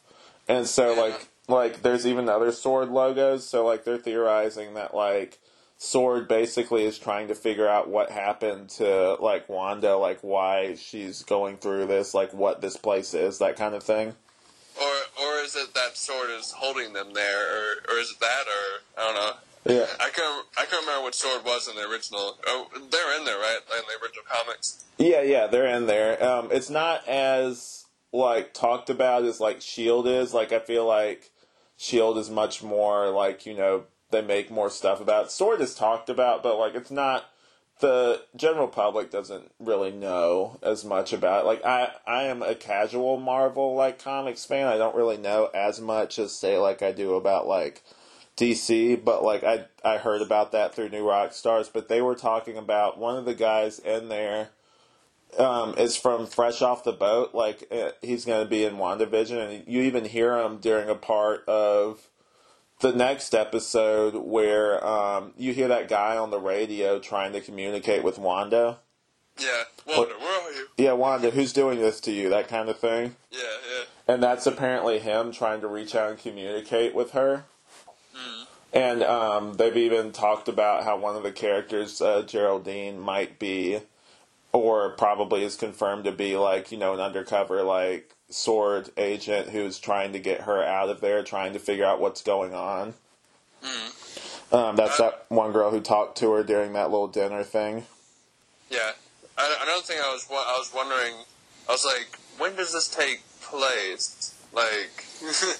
And 0.47 0.67
so 0.67 0.93
like 0.93 1.27
like 1.47 1.81
there's 1.81 2.05
even 2.05 2.29
other 2.29 2.51
sword 2.51 2.89
logos. 2.89 3.47
So 3.47 3.65
like 3.65 3.83
they're 3.83 3.97
theorizing 3.97 4.75
that 4.75 4.93
like 4.93 5.39
sword 5.77 6.27
basically 6.27 6.85
is 6.85 6.99
trying 6.99 7.27
to 7.27 7.35
figure 7.35 7.67
out 7.67 7.89
what 7.89 8.11
happened 8.11 8.69
to 8.69 9.15
like 9.15 9.49
Wanda, 9.49 9.97
like 9.97 10.19
why 10.21 10.75
she's 10.75 11.23
going 11.23 11.57
through 11.57 11.87
this, 11.87 12.13
like 12.13 12.33
what 12.35 12.61
this 12.61 12.77
place 12.77 13.15
is, 13.15 13.39
that 13.39 13.55
kind 13.55 13.73
of 13.73 13.81
thing. 13.81 14.15
Or 15.41 15.45
is 15.45 15.55
it 15.55 15.73
that 15.73 15.97
sword 15.97 16.29
is 16.29 16.51
holding 16.51 16.93
them 16.93 17.13
there, 17.13 17.57
or 17.57 17.93
or 17.93 17.99
is 17.99 18.11
it 18.11 18.19
that, 18.19 18.45
or 18.47 19.01
I 19.01 19.05
don't 19.05 19.15
know. 19.15 19.33
Yeah. 19.65 19.85
I 19.99 20.09
can't 20.09 20.47
I 20.57 20.65
can't 20.65 20.85
remember 20.85 21.03
what 21.03 21.15
sword 21.15 21.43
was 21.45 21.67
in 21.67 21.75
the 21.75 21.87
original. 21.87 22.37
Oh, 22.47 22.67
they're 22.73 23.17
in 23.17 23.25
there, 23.25 23.37
right? 23.37 23.59
In 23.77 23.83
the 23.87 24.03
original 24.03 24.23
comics. 24.27 24.83
Yeah, 24.97 25.21
yeah, 25.21 25.47
they're 25.47 25.67
in 25.67 25.87
there. 25.87 26.23
Um, 26.23 26.49
it's 26.51 26.69
not 26.69 27.07
as 27.07 27.85
like 28.11 28.53
talked 28.53 28.89
about 28.89 29.23
as 29.23 29.39
like 29.39 29.61
Shield 29.61 30.07
is. 30.07 30.33
Like 30.33 30.51
I 30.51 30.59
feel 30.59 30.85
like 30.85 31.31
Shield 31.77 32.17
is 32.17 32.29
much 32.29 32.63
more 32.63 33.09
like 33.09 33.45
you 33.45 33.55
know 33.55 33.83
they 34.09 34.21
make 34.21 34.51
more 34.51 34.69
stuff 34.69 35.01
about. 35.01 35.31
Sword 35.31 35.61
is 35.61 35.75
talked 35.75 36.09
about, 36.09 36.43
but 36.43 36.57
like 36.57 36.75
it's 36.75 36.91
not. 36.91 37.25
The 37.81 38.23
general 38.35 38.67
public 38.67 39.11
doesn't 39.11 39.51
really 39.59 39.91
know 39.91 40.59
as 40.63 40.85
much 40.85 41.13
about. 41.13 41.43
It. 41.43 41.47
Like 41.47 41.65
I, 41.65 41.91
I 42.07 42.23
am 42.23 42.41
a 42.41 42.55
casual 42.55 43.17
Marvel 43.17 43.75
like 43.75 44.01
comics 44.01 44.45
fan. 44.45 44.67
I 44.67 44.77
don't 44.77 44.95
really 44.95 45.17
know 45.17 45.49
as 45.53 45.81
much 45.81 46.17
as 46.19 46.33
say 46.33 46.57
like 46.57 46.81
I 46.81 46.91
do 46.91 47.15
about 47.15 47.47
like 47.47 47.83
DC, 48.37 49.03
but 49.03 49.23
like 49.23 49.43
I 49.43 49.65
I 49.83 49.97
heard 49.97 50.21
about 50.21 50.51
that 50.51 50.73
through 50.73 50.89
New 50.89 51.03
Rockstars. 51.03 51.69
But 51.73 51.89
they 51.89 52.01
were 52.01 52.15
talking 52.15 52.57
about 52.57 52.97
one 52.97 53.17
of 53.17 53.25
the 53.25 53.35
guys 53.35 53.79
in 53.79 54.09
there 54.09 54.49
um, 55.37 55.75
is 55.77 55.95
from 55.95 56.27
Fresh 56.27 56.61
Off 56.61 56.83
the 56.83 56.91
Boat. 56.91 57.33
Like 57.33 57.67
uh, 57.71 57.91
he's 58.01 58.25
going 58.25 58.43
to 58.43 58.49
be 58.49 58.63
in 58.63 58.75
WandaVision, 58.75 59.37
and 59.37 59.67
you 59.67 59.81
even 59.81 60.05
hear 60.05 60.37
him 60.37 60.57
during 60.57 60.89
a 60.89 60.95
part 60.95 61.47
of 61.47 62.09
the 62.81 62.91
next 62.91 63.33
episode 63.33 64.15
where 64.15 64.85
um, 64.85 65.33
you 65.37 65.53
hear 65.53 65.69
that 65.69 65.87
guy 65.87 66.17
on 66.17 66.29
the 66.29 66.39
radio 66.39 66.99
trying 66.99 67.33
to 67.33 67.41
communicate 67.41 68.03
with 68.03 68.17
Wanda. 68.17 68.79
Yeah, 69.39 69.63
Wanda, 69.87 70.15
where 70.15 70.41
are 70.41 70.51
you? 70.51 70.67
Yeah, 70.77 70.93
Wanda, 70.93 71.31
who's 71.31 71.53
doing 71.53 71.79
this 71.79 71.99
to 72.01 72.11
you? 72.11 72.29
That 72.29 72.47
kind 72.47 72.69
of 72.69 72.77
thing. 72.77 73.15
Yeah, 73.31 73.39
yeah. 73.39 73.83
And 74.13 74.21
that's 74.21 74.45
apparently 74.45 74.99
him 74.99 75.31
trying 75.31 75.61
to 75.61 75.67
reach 75.67 75.95
out 75.95 76.09
and 76.09 76.19
communicate 76.19 76.93
with 76.93 77.11
her. 77.11 77.45
And 78.73 79.03
um, 79.03 79.55
they've 79.55 79.75
even 79.75 80.11
talked 80.13 80.47
about 80.47 80.85
how 80.85 80.97
one 80.97 81.17
of 81.17 81.23
the 81.23 81.31
characters, 81.31 82.01
uh, 82.01 82.21
Geraldine, 82.21 82.99
might 82.99 83.37
be, 83.37 83.81
or 84.53 84.91
probably 84.91 85.43
is 85.43 85.57
confirmed 85.57 86.05
to 86.05 86.11
be, 86.13 86.37
like, 86.37 86.71
you 86.71 86.77
know, 86.77 86.93
an 86.93 87.01
undercover, 87.01 87.63
like, 87.63 88.15
sword 88.33 88.89
agent 88.97 89.49
who's 89.49 89.79
trying 89.79 90.13
to 90.13 90.19
get 90.19 90.41
her 90.41 90.63
out 90.63 90.89
of 90.89 91.01
there, 91.01 91.23
trying 91.23 91.53
to 91.53 91.59
figure 91.59 91.85
out 91.85 91.99
what's 91.99 92.21
going 92.21 92.53
on. 92.53 92.93
Um, 94.51 94.75
that's 94.75 94.97
that 94.97 95.25
one 95.29 95.51
girl 95.53 95.71
who 95.71 95.79
talked 95.79 96.17
to 96.17 96.31
her 96.33 96.43
during 96.43 96.73
that 96.73 96.91
little 96.91 97.07
dinner 97.07 97.43
thing. 97.43 97.85
Yeah, 98.69 98.91
I, 99.37 99.57
another 99.63 99.81
thing 99.81 99.97
I 100.03 100.11
was 100.11 100.27
I 100.29 100.57
was 100.57 100.71
wondering, 100.75 101.13
I 101.69 101.71
was 101.71 101.85
like, 101.85 102.19
when 102.37 102.55
does 102.55 102.73
this 102.73 102.87
take 102.89 103.21
place? 103.41 104.35
Like, 104.53 105.05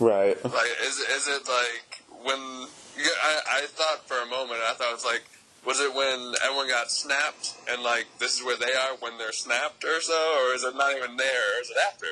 Right. 0.00 0.42
like 0.44 0.70
is 0.82 1.00
it- 1.00 1.10
is 1.10 1.26
it 1.28 1.48
like 1.48 2.02
when? 2.24 2.66
Yeah, 2.98 3.08
I 3.22 3.40
I 3.62 3.66
thought 3.66 4.06
for 4.08 4.18
a 4.20 4.26
moment, 4.26 4.60
I 4.68 4.74
thought 4.74 4.88
it 4.90 4.94
was 4.94 5.04
like, 5.04 5.24
was 5.66 5.80
it 5.80 5.92
when 5.92 6.34
everyone 6.44 6.68
got 6.68 6.90
snapped 6.90 7.56
and 7.70 7.82
like 7.82 8.06
this 8.18 8.38
is 8.38 8.44
where 8.44 8.56
they 8.56 8.72
are 8.72 8.96
when 9.00 9.18
they're 9.18 9.32
snapped 9.32 9.84
or 9.84 10.00
so, 10.00 10.14
or 10.14 10.54
is 10.54 10.62
it 10.62 10.76
not 10.76 10.96
even 10.96 11.16
there, 11.16 11.26
or 11.26 11.60
is 11.60 11.70
it 11.70 11.76
after? 11.92 12.06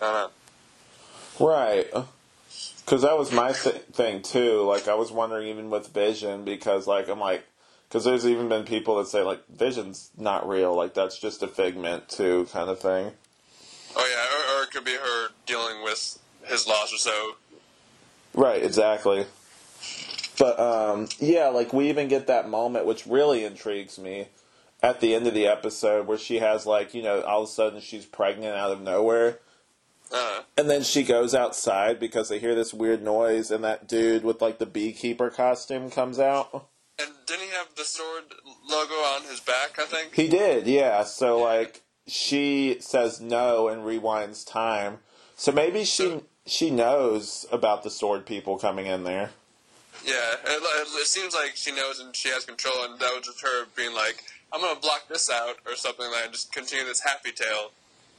I 0.00 0.04
don't 0.04 0.14
know. 0.14 1.46
Right. 1.46 1.86
Because 2.84 3.02
that 3.02 3.18
was 3.18 3.30
my 3.30 3.52
thing 3.52 4.22
too. 4.22 4.62
Like 4.62 4.88
I 4.88 4.94
was 4.94 5.12
wondering 5.12 5.48
even 5.48 5.68
with 5.68 5.88
Vision 5.88 6.44
because 6.44 6.86
like 6.86 7.08
I'm 7.08 7.20
like 7.20 7.44
because 7.88 8.04
there's 8.04 8.26
even 8.26 8.48
been 8.48 8.64
people 8.64 8.96
that 8.98 9.08
say 9.08 9.22
like 9.22 9.46
Vision's 9.48 10.10
not 10.16 10.48
real. 10.48 10.74
Like 10.74 10.94
that's 10.94 11.18
just 11.18 11.42
a 11.42 11.48
figment 11.48 12.08
too 12.08 12.48
kind 12.52 12.70
of 12.70 12.80
thing. 12.80 13.12
Oh 13.96 14.06
yeah, 14.06 14.56
or, 14.56 14.60
or 14.60 14.64
it 14.64 14.70
could 14.70 14.84
be 14.84 14.94
her 14.94 15.28
dealing 15.46 15.82
with 15.82 16.18
his 16.46 16.66
loss 16.66 16.92
or 16.92 16.98
so. 16.98 17.36
Right. 18.34 18.62
Exactly. 18.62 19.26
But 20.38 20.58
um, 20.60 21.08
yeah, 21.18 21.48
like 21.48 21.72
we 21.72 21.88
even 21.88 22.08
get 22.08 22.26
that 22.28 22.48
moment 22.48 22.86
which 22.86 23.06
really 23.06 23.44
intrigues 23.44 23.98
me 23.98 24.28
at 24.82 25.00
the 25.00 25.14
end 25.14 25.26
of 25.26 25.34
the 25.34 25.46
episode 25.46 26.06
where 26.06 26.18
she 26.18 26.38
has 26.38 26.64
like 26.66 26.94
you 26.94 27.02
know 27.02 27.22
all 27.22 27.42
of 27.42 27.48
a 27.48 27.52
sudden 27.52 27.80
she's 27.80 28.06
pregnant 28.06 28.56
out 28.56 28.70
of 28.70 28.80
nowhere. 28.80 29.38
Uh, 30.12 30.40
And 30.56 30.70
then 30.70 30.82
she 30.82 31.02
goes 31.02 31.34
outside 31.34 32.00
because 32.00 32.28
they 32.30 32.38
hear 32.38 32.54
this 32.54 32.72
weird 32.72 33.02
noise, 33.02 33.50
and 33.50 33.62
that 33.64 33.86
dude 33.86 34.24
with 34.24 34.40
like 34.40 34.58
the 34.58 34.66
beekeeper 34.66 35.28
costume 35.28 35.90
comes 35.90 36.18
out. 36.18 36.68
and 36.98 37.10
didn't 37.26 37.42
he 37.42 37.50
have 37.50 37.74
the 37.76 37.84
sword 37.84 38.24
logo 38.68 38.94
on 38.94 39.22
his 39.24 39.40
back? 39.40 39.78
I 39.78 39.84
think. 39.84 40.14
He 40.14 40.28
did, 40.28 40.66
yeah. 40.66 41.04
So 41.04 41.38
like 41.38 41.82
she 42.06 42.78
says 42.80 43.20
no 43.20 43.68
and 43.68 43.82
rewinds 43.82 44.46
time. 44.50 44.98
So 45.36 45.52
maybe 45.52 45.84
she 45.84 46.22
she 46.46 46.70
knows 46.70 47.44
about 47.52 47.82
the 47.82 47.90
sword 47.90 48.24
people 48.24 48.56
coming 48.58 48.86
in 48.86 49.04
there. 49.04 49.30
Yeah, 50.04 50.34
it, 50.44 50.62
it, 50.62 51.06
seems 51.06 51.34
like 51.34 51.52
she 51.54 51.72
knows 51.72 52.00
and 52.00 52.14
she 52.14 52.28
has 52.30 52.44
control, 52.44 52.74
and 52.84 52.98
that 52.98 53.12
was 53.14 53.26
just 53.26 53.40
her 53.42 53.66
being 53.76 53.94
like, 53.94 54.24
"I'm 54.52 54.60
gonna 54.60 54.80
block 54.80 55.08
this 55.08 55.30
out" 55.30 55.56
or 55.66 55.74
something 55.74 56.06
like, 56.10 56.24
that, 56.24 56.32
just 56.32 56.52
continue 56.52 56.84
this 56.84 57.00
happy 57.00 57.32
tale 57.32 57.72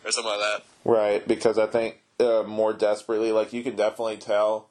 or 0.06 0.12
something 0.12 0.32
like 0.32 0.40
that. 0.40 0.64
Right, 0.84 1.28
because 1.28 1.58
I 1.58 1.68
think 1.68 2.02
uh, 2.20 2.44
more 2.46 2.74
desperately, 2.74 3.32
like 3.32 3.54
you 3.54 3.64
can 3.64 3.76
definitely 3.76 4.18
tell, 4.18 4.70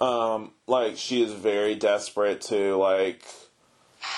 um, 0.00 0.52
like 0.66 0.96
she 0.96 1.22
is 1.22 1.32
very 1.32 1.74
desperate 1.74 2.40
to 2.42 2.76
like, 2.76 3.24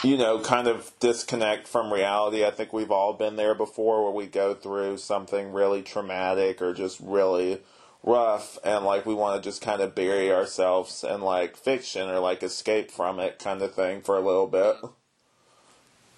you 0.05 0.17
know, 0.17 0.41
kind 0.41 0.69
of 0.69 0.93
disconnect 1.01 1.67
from 1.67 1.93
reality. 1.93 2.45
I 2.45 2.51
think 2.51 2.73
we've 2.73 2.91
all 2.91 3.15
been 3.15 3.37
there 3.37 3.55
before, 3.55 4.05
where 4.05 4.13
we 4.13 4.27
go 4.27 4.55
through 4.55 4.99
something 4.99 5.53
really 5.53 5.83
traumatic 5.83 6.61
or 6.61 6.75
just 6.75 7.01
really 7.01 7.61
rough, 8.03 8.59
and 8.65 8.85
like 8.85 9.07
we 9.07 9.15
want 9.15 9.43
to 9.43 9.49
just 9.49 9.63
kind 9.63 9.81
of 9.81 9.95
bury 9.95 10.33
ourselves 10.33 11.05
in 11.05 11.21
like 11.21 11.57
fiction 11.57 12.09
or 12.09 12.21
like 12.21 12.43
escape 12.43 12.91
from 12.91 13.19
it, 13.21 13.39
kind 13.39 13.63
of 13.63 13.75
thing, 13.75 14.01
for 14.01 14.17
a 14.17 14.21
little 14.21 14.47
bit. 14.47 14.77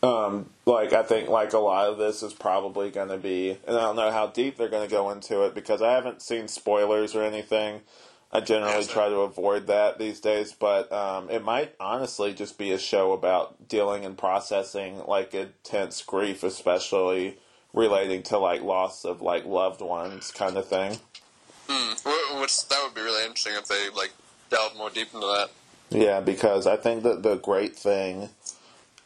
Um, 0.03 0.51
like 0.65 0.93
I 0.93 1.03
think 1.03 1.29
like 1.29 1.53
a 1.53 1.59
lot 1.59 1.89
of 1.89 1.99
this 1.99 2.23
is 2.23 2.33
probably 2.33 2.91
going 2.91 3.09
to 3.09 3.19
be, 3.19 3.59
and 3.67 3.77
I 3.77 3.81
don't 3.81 3.97
know 3.97 4.11
how 4.11 4.29
deep 4.29 4.57
they're 4.57 4.69
going 4.69 4.89
to 4.89 4.95
go 4.95 5.11
into 5.11 5.43
it 5.43 5.55
because 5.55 5.83
I 5.83 5.93
haven't 5.93 6.23
seen 6.23 6.49
spoilers 6.49 7.15
or 7.15 7.23
anything. 7.23 7.83
I 8.33 8.41
generally 8.41 8.85
try 8.85 9.09
to 9.09 9.17
avoid 9.17 9.67
that 9.67 9.99
these 9.99 10.21
days, 10.21 10.53
but 10.53 10.91
um, 10.93 11.29
it 11.31 11.45
might 11.45 11.75
honestly 11.81 12.33
just 12.33 12.59
be 12.59 12.71
a 12.71 12.79
show 12.79 13.13
about 13.13 13.69
dealing 13.69 14.05
and 14.05 14.17
processing 14.17 15.05
like 15.07 15.35
intense 15.35 16.01
grief, 16.03 16.45
especially 16.45 17.39
relating 17.75 18.23
to 18.25 18.39
like 18.39 18.63
loss 18.63 19.05
of 19.05 19.21
like 19.21 19.45
loved 19.45 19.81
ones, 19.81 20.31
kind 20.31 20.57
of 20.57 20.67
thing. 20.67 20.99
Hmm. 21.71 22.41
Which 22.41 22.69
that 22.69 22.83
would 22.83 22.95
be 22.95 23.01
really 23.01 23.23
interesting 23.23 23.55
if 23.57 23.67
they 23.67 23.91
like 23.91 24.13
delve 24.51 24.77
more 24.77 24.91
deep 24.91 25.15
into 25.15 25.27
that. 25.27 25.51
Yeah, 25.91 26.21
because 26.21 26.67
I 26.67 26.77
think 26.77 27.03
that 27.05 27.23
the 27.23 27.37
great 27.37 27.77
thing 27.77 28.31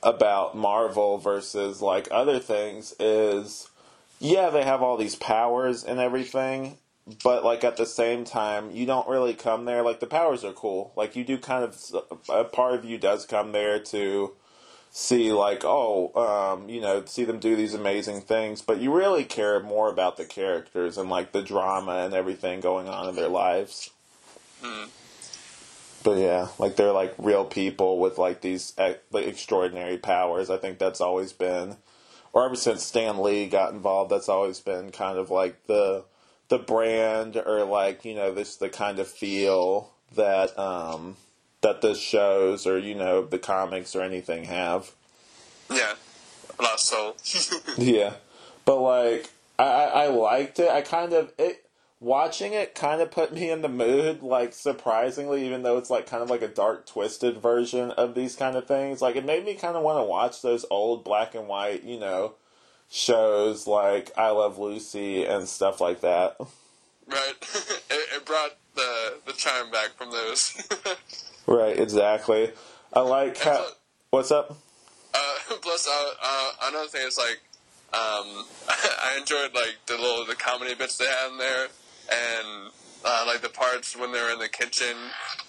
about 0.02 0.56
Marvel 0.56 1.18
versus 1.18 1.83
like 1.83 2.09
other 2.11 2.38
things 2.38 2.94
is 2.99 3.68
yeah, 4.18 4.50
they 4.50 4.64
have 4.64 4.83
all 4.83 4.97
these 4.97 5.16
powers 5.16 5.85
and 5.85 5.99
everything, 6.00 6.78
but 7.23 7.44
like 7.44 7.64
at 7.64 7.76
the 7.76 7.87
same 7.87 8.25
time, 8.25 8.71
you 8.71 8.87
don't 8.87 9.09
really 9.09 9.35
come 9.35 9.66
there 9.66 9.83
like 9.83 10.00
the 10.00 10.06
powers 10.06 10.44
are 10.44 10.52
cool. 10.52 10.92
Like 10.97 11.16
you 11.16 11.25
do 11.25 11.37
kind 11.37 11.64
of 11.64 11.76
a 12.30 12.44
part 12.44 12.75
of 12.75 12.85
you 12.85 12.97
does 12.97 13.26
come 13.26 13.52
there 13.52 13.78
to 13.80 14.33
see 14.97 15.33
like 15.33 15.65
oh, 15.65 16.13
um, 16.15 16.69
you 16.69 16.81
know, 16.81 17.05
see 17.05 17.25
them 17.25 17.41
do 17.41 17.57
these 17.57 17.75
amazing 17.75 18.21
things, 18.21 18.63
but 18.63 18.81
you 18.81 18.95
really 18.95 19.25
care 19.25 19.59
more 19.61 19.91
about 19.91 20.17
the 20.17 20.25
characters 20.25 20.97
and 20.97 21.11
like 21.11 21.33
the 21.33 21.43
drama 21.43 22.05
and 22.05 22.15
everything 22.15 22.61
going 22.61 22.89
on 22.89 23.09
in 23.09 23.17
their 23.17 23.29
lives. 23.29 23.91
Hmm. 24.63 24.85
But 26.05 26.19
yeah, 26.19 26.49
like 26.61 26.77
they're 26.77 26.93
like 26.93 27.13
real 27.19 27.45
people 27.45 27.99
with 27.99 28.19
like 28.19 28.41
these 28.41 28.73
ex- 28.79 29.01
like 29.11 29.27
extraordinary 29.27 29.99
powers. 29.99 30.49
I 30.49 30.59
think 30.59 30.79
that's 30.79 31.01
always 31.01 31.33
been, 31.33 31.77
or 32.33 32.47
ever 32.47 32.57
since 32.57 32.85
Stan 32.85 33.21
Lee 33.21 33.49
got 33.49 33.73
involved, 33.73 34.13
that's 34.13 34.29
always 34.29 34.61
been 34.61 34.93
kind 34.93 35.19
of 35.19 35.29
like 35.29 35.67
the 35.67 36.05
the 36.49 36.59
brand 36.59 37.37
or 37.37 37.65
like 37.65 38.05
you 38.05 38.15
know 38.15 38.33
this 38.33 38.55
the 38.57 38.69
kind 38.69 39.01
of 39.01 39.09
feel 39.09 39.91
that 40.15 40.57
um 40.57 41.17
that 41.64 41.80
the 41.80 41.94
shows 41.94 42.66
or 42.66 42.78
you 42.78 42.94
know 42.94 43.25
the 43.25 43.38
comics 43.38 43.97
or 43.97 44.02
anything 44.02 44.44
have. 44.44 44.92
Yeah, 45.73 45.94
lost 46.61 46.87
soul. 46.87 47.16
Yeah, 47.78 48.14
but 48.64 48.78
like 48.80 49.30
I, 49.59 49.64
I 49.64 49.85
I 50.04 50.06
liked 50.09 50.61
it. 50.61 50.71
I 50.71 50.83
kind 50.83 51.12
of 51.12 51.33
it 51.38 51.64
watching 52.00 52.52
it 52.52 52.75
kind 52.75 53.00
of 53.00 53.11
put 53.11 53.33
me 53.35 53.50
in 53.50 53.62
the 53.62 53.68
mood. 53.68 54.23
Like 54.23 54.52
surprisingly, 54.52 55.47
even 55.47 55.62
though 55.62 55.78
it's 55.78 55.90
like 55.90 56.06
kind 56.06 56.23
of 56.23 56.30
like 56.30 56.42
a 56.42 56.49
dark, 56.49 56.87
twisted 56.87 57.38
version 57.38 57.90
of 57.92 58.14
these 58.14 58.37
kind 58.37 58.56
of 58.56 58.68
things, 58.68 59.00
like 59.02 59.16
it 59.16 59.25
made 59.25 59.44
me 59.44 59.54
kind 59.54 59.76
of 59.76 59.83
want 59.83 59.99
to 59.99 60.04
watch 60.04 60.42
those 60.42 60.66
old 60.71 61.02
black 61.02 61.35
and 61.35 61.49
white, 61.49 61.83
you 61.83 61.99
know, 61.99 62.35
shows 62.90 63.66
like 63.66 64.12
I 64.18 64.30
Love 64.30 64.59
Lucy 64.59 65.25
and 65.25 65.49
stuff 65.49 65.80
like 65.80 66.02
that. 66.02 66.37
right. 67.09 67.35
it, 67.90 68.16
it 68.16 68.26
brought 68.26 68.56
the 68.75 69.14
the 69.25 69.33
charm 69.33 69.71
back 69.71 69.97
from 69.97 70.11
those. 70.11 70.62
Right, 71.47 71.79
exactly. 71.79 72.51
I 72.93 73.01
like 73.01 73.39
how. 73.39 73.57
plus- 73.57 73.75
What's 74.11 74.31
up? 74.31 74.57
Uh, 75.13 75.35
plus, 75.63 75.89
uh, 75.89 76.11
uh, 76.23 76.51
another 76.69 76.89
thing 76.89 77.07
is 77.07 77.19
like, 77.19 77.41
um, 77.93 78.45
I 78.69 79.17
enjoyed 79.19 79.55
like 79.55 79.77
the 79.87 79.95
little 79.97 80.25
the 80.25 80.35
comedy 80.37 80.75
bits 80.75 80.97
they 80.99 81.05
had 81.07 81.31
in 81.33 81.39
there, 81.39 81.67
and 82.11 82.71
uh, 83.05 83.25
like 83.27 83.41
the 83.43 83.49
parts 83.49 83.97
when 83.97 84.13
they 84.13 84.21
were 84.21 84.31
in 84.31 84.39
the 84.39 84.49
kitchen 84.49 84.97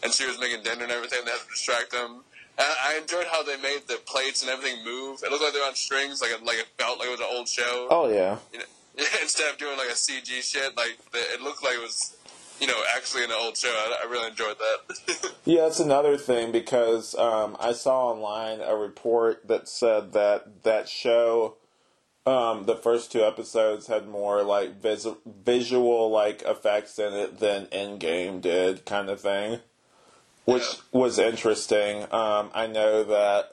and 0.04 0.12
she 0.14 0.26
was 0.28 0.40
making 0.40 0.64
dinner 0.64 0.84
and 0.84 0.92
everything. 0.92 1.20
They 1.26 1.32
had 1.32 1.40
to 1.42 1.48
distract 1.48 1.92
them. 1.92 2.24
And 2.58 2.68
I 2.84 2.98
enjoyed 3.02 3.26
how 3.32 3.44
they 3.44 3.58
made 3.58 3.82
the 3.88 4.00
plates 4.06 4.42
and 4.42 4.50
everything 4.52 4.84
move. 4.86 5.20
It 5.24 5.30
looked 5.32 5.44
like 5.44 5.54
they 5.54 5.60
were 5.60 5.66
on 5.68 5.76
strings, 5.76 6.22
like 6.22 6.32
it, 6.32 6.44
like 6.44 6.58
it 6.58 6.68
felt 6.78 7.00
like 7.00 7.08
it 7.08 7.12
was 7.12 7.20
an 7.20 7.28
old 7.30 7.48
show. 7.50 7.88
Oh 7.90 8.08
yeah, 8.10 8.38
You 8.54 8.60
know, 8.60 8.66
instead 9.22 9.52
of 9.52 9.58
doing 9.58 9.78
like 9.78 9.90
a 9.90 9.94
CG 9.94 10.26
shit, 10.42 10.76
like 10.78 10.98
the, 11.12 11.20
it 11.20 11.42
looked 11.42 11.64
like 11.64 11.74
it 11.76 11.82
was, 11.82 12.16
you 12.60 12.68
know, 12.68 12.82
actually 12.96 13.24
in 13.24 13.32
an 13.32 13.38
old 13.40 13.58
show. 13.58 13.70
I, 13.70 14.04
I 14.06 14.10
really 14.10 14.30
enjoyed 14.30 14.58
that. 14.58 15.32
Yeah, 15.48 15.62
that's 15.62 15.80
another 15.80 16.18
thing 16.18 16.52
because 16.52 17.14
um, 17.14 17.56
I 17.60 17.72
saw 17.74 18.08
online 18.12 18.62
a 18.62 18.76
report 18.76 19.48
that 19.48 19.68
said 19.70 20.14
that 20.14 20.64
that 20.64 20.90
show, 20.90 21.58
um, 22.26 22.66
the 22.66 22.76
first 22.76 23.12
two 23.12 23.24
episodes 23.24 23.86
had 23.86 24.08
more 24.08 24.42
like 24.42 24.82
vis- 24.82 25.06
visual 25.24 26.10
like 26.10 26.42
effects 26.42 26.98
in 26.98 27.14
it 27.14 27.40
than 27.40 27.68
Endgame 27.68 28.42
did, 28.42 28.86
kind 28.88 29.08
of 29.12 29.22
thing, 29.22 29.60
which 30.46 30.64
Yeah. 30.64 31.00
was 31.00 31.20
interesting. 31.20 32.12
Um, 32.12 32.50
I 32.56 32.66
know 32.66 33.04
that, 33.04 33.52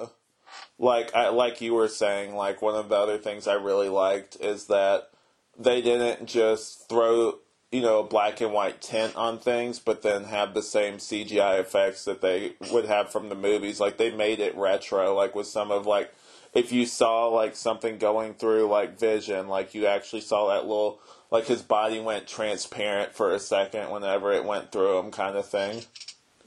like 0.78 1.14
I 1.14 1.28
like 1.28 1.60
you 1.60 1.74
were 1.74 1.88
saying, 1.88 2.34
like 2.34 2.62
one 2.62 2.74
of 2.74 2.88
the 2.88 2.96
other 2.96 3.18
things 3.18 3.46
I 3.46 3.54
really 3.54 3.90
liked 3.90 4.38
is 4.40 4.68
that 4.68 5.10
they 5.58 5.82
didn't 5.82 6.24
just 6.26 6.88
throw 6.88 7.40
you 7.72 7.80
know 7.80 8.02
black 8.02 8.40
and 8.40 8.52
white 8.52 8.80
tint 8.80 9.16
on 9.16 9.38
things, 9.38 9.78
but 9.80 10.02
then 10.02 10.24
have 10.24 10.54
the 10.54 10.62
same 10.62 10.98
CGI 10.98 11.58
effects 11.58 12.04
that 12.04 12.20
they 12.20 12.52
would 12.70 12.84
have 12.84 13.10
from 13.10 13.28
the 13.30 13.34
movies. 13.34 13.80
Like 13.80 13.96
they 13.96 14.10
made 14.10 14.38
it 14.40 14.56
retro, 14.56 15.14
like 15.14 15.34
with 15.34 15.46
some 15.48 15.70
of 15.72 15.86
like 15.86 16.14
if 16.54 16.70
you 16.70 16.86
saw 16.86 17.26
like 17.28 17.56
something 17.56 17.98
going 17.98 18.34
through 18.34 18.68
like 18.68 18.98
Vision, 19.00 19.48
like 19.48 19.74
you 19.74 19.86
actually 19.86 20.20
saw 20.20 20.48
that 20.50 20.66
little 20.66 21.00
like 21.30 21.46
his 21.46 21.62
body 21.62 21.98
went 21.98 22.28
transparent 22.28 23.14
for 23.14 23.32
a 23.32 23.38
second 23.38 23.90
whenever 23.90 24.32
it 24.32 24.44
went 24.44 24.70
through 24.70 24.98
him, 24.98 25.10
kind 25.10 25.36
of 25.36 25.46
thing. 25.48 25.82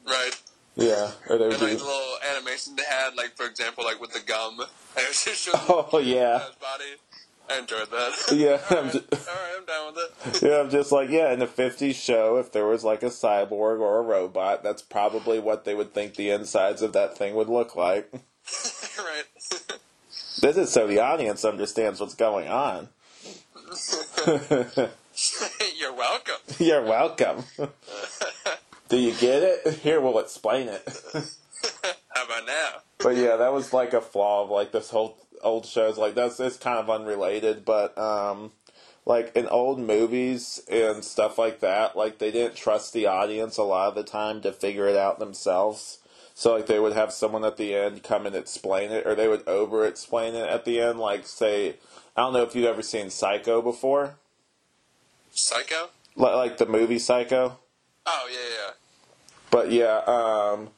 Right. 0.07 0.39
Yeah, 0.75 1.11
or 1.29 1.37
they 1.37 1.45
And 1.45 1.53
would 1.53 1.61
like 1.61 1.71
do. 1.71 1.77
the 1.77 1.83
little 1.85 2.17
animation 2.35 2.75
they 2.75 2.83
had, 2.83 3.15
like 3.15 3.35
for 3.35 3.45
example, 3.45 3.83
like 3.85 3.99
with 3.99 4.11
the 4.11 4.19
gum, 4.19 4.59
and 4.59 4.69
it 4.97 5.07
was 5.07 5.23
just 5.25 5.41
showing 5.43 5.57
Oh 5.67 5.99
yeah, 5.99 6.39
his 6.45 6.55
body. 6.55 6.83
I 7.49 7.59
enjoyed 7.59 7.89
that. 7.91 8.13
Yeah, 8.33 8.59
I'm 8.69 8.77
Alright, 8.77 8.91
ju- 8.93 9.03
alright, 9.11 9.55
I'm 9.57 9.65
down 9.65 9.93
with 9.93 9.97
it. 10.35 10.41
yeah. 10.49 10.59
I'm 10.59 10.69
just 10.69 10.91
like 10.91 11.09
yeah. 11.09 11.31
In 11.31 11.39
the 11.39 11.47
'50s 11.47 11.95
show, 11.95 12.37
if 12.37 12.51
there 12.51 12.65
was 12.65 12.83
like 12.83 13.03
a 13.03 13.07
cyborg 13.07 13.79
or 13.79 13.99
a 13.99 14.01
robot, 14.01 14.63
that's 14.63 14.81
probably 14.81 15.39
what 15.39 15.63
they 15.65 15.75
would 15.75 15.93
think 15.93 16.15
the 16.15 16.29
insides 16.31 16.81
of 16.81 16.93
that 16.93 17.17
thing 17.17 17.35
would 17.35 17.49
look 17.49 17.75
like. 17.75 18.09
right. 18.13 19.25
This 20.41 20.57
is 20.57 20.71
so 20.71 20.85
the 20.87 20.99
audience 20.99 21.45
understands 21.45 21.99
what's 21.99 22.15
going 22.15 22.47
on. 22.47 22.89
You're 25.77 25.93
welcome. 25.93 26.35
You're 26.59 26.83
welcome. 26.83 27.43
Do 28.89 28.97
you 28.97 29.13
get 29.13 29.41
it? 29.43 29.75
Here, 29.75 29.99
we'll 30.01 30.19
explain 30.19 30.67
it. 30.67 30.83
How 32.09 32.25
about 32.25 32.45
now? 32.45 32.69
But 32.99 33.15
yeah, 33.17 33.37
that 33.37 33.53
was 33.53 33.73
like 33.73 33.93
a 33.93 34.01
flaw 34.01 34.43
of 34.43 34.49
like 34.49 34.71
this 34.71 34.89
whole 34.89 35.17
old 35.45 35.65
shows. 35.65 35.97
Like 35.97 36.15
that's 36.15 36.39
it's 36.39 36.57
kind 36.57 36.79
of 36.79 36.89
unrelated, 36.89 37.63
but 37.63 37.97
um, 37.97 38.51
like 39.05 39.35
in 39.35 39.47
old 39.47 39.79
movies 39.79 40.61
and 40.69 41.03
stuff 41.03 41.37
like 41.37 41.59
that, 41.61 41.95
like 41.95 42.17
they 42.17 42.31
didn't 42.31 42.55
trust 42.55 42.91
the 42.91 43.05
audience 43.05 43.57
a 43.57 43.63
lot 43.63 43.89
of 43.89 43.95
the 43.95 44.03
time 44.03 44.41
to 44.41 44.51
figure 44.51 44.87
it 44.87 44.97
out 44.97 45.19
themselves. 45.19 45.99
So 46.33 46.53
like 46.53 46.65
they 46.65 46.79
would 46.79 46.93
have 46.93 47.13
someone 47.13 47.45
at 47.45 47.57
the 47.57 47.73
end 47.73 48.03
come 48.03 48.25
and 48.25 48.35
explain 48.35 48.91
it, 48.91 49.07
or 49.07 49.15
they 49.15 49.27
would 49.27 49.47
over 49.47 49.85
explain 49.85 50.35
it 50.35 50.49
at 50.49 50.65
the 50.65 50.81
end. 50.81 50.99
Like 50.99 51.25
say, 51.25 51.75
I 52.17 52.21
don't 52.21 52.33
know 52.33 52.43
if 52.43 52.55
you've 52.55 52.65
ever 52.65 52.81
seen 52.81 53.09
Psycho 53.09 53.61
before, 53.61 54.15
Psycho? 55.31 55.89
like, 56.15 56.35
like 56.35 56.57
the 56.57 56.65
movie 56.65 56.99
Psycho. 56.99 57.59
Oh 58.05 58.29
yeah, 58.29 58.37
yeah. 58.37 58.71
But 59.51 59.71
yeah, 59.71 60.01
um, 60.05 60.69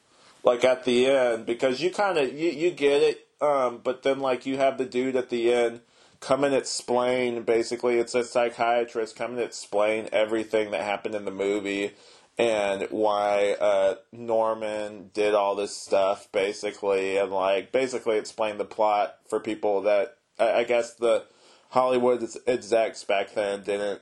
like 0.44 0.64
at 0.64 0.84
the 0.84 1.06
end, 1.06 1.46
because 1.46 1.80
you 1.80 1.90
kind 1.90 2.18
of 2.18 2.32
you, 2.32 2.50
you 2.50 2.70
get 2.70 3.02
it, 3.02 3.27
um, 3.40 3.80
but 3.82 4.02
then 4.02 4.20
like 4.20 4.46
you 4.46 4.56
have 4.56 4.78
the 4.78 4.84
dude 4.84 5.16
at 5.16 5.30
the 5.30 5.52
end 5.52 5.80
come 6.20 6.44
and 6.44 6.54
explain. 6.54 7.42
Basically, 7.42 7.98
it's 7.98 8.14
a 8.14 8.24
psychiatrist 8.24 9.16
come 9.16 9.32
and 9.32 9.40
explain 9.40 10.08
everything 10.12 10.70
that 10.70 10.82
happened 10.82 11.14
in 11.14 11.24
the 11.24 11.30
movie 11.30 11.92
and 12.38 12.86
why 12.90 13.56
uh, 13.60 13.96
Norman 14.12 15.10
did 15.12 15.34
all 15.34 15.56
this 15.56 15.76
stuff, 15.76 16.30
basically, 16.30 17.16
and 17.16 17.32
like 17.32 17.72
basically 17.72 18.16
explain 18.16 18.58
the 18.58 18.64
plot 18.64 19.16
for 19.28 19.40
people 19.40 19.82
that 19.82 20.16
I, 20.38 20.60
I 20.60 20.64
guess 20.64 20.94
the 20.94 21.24
Hollywood 21.70 22.26
execs 22.46 23.04
back 23.04 23.34
then 23.34 23.62
didn't 23.64 24.00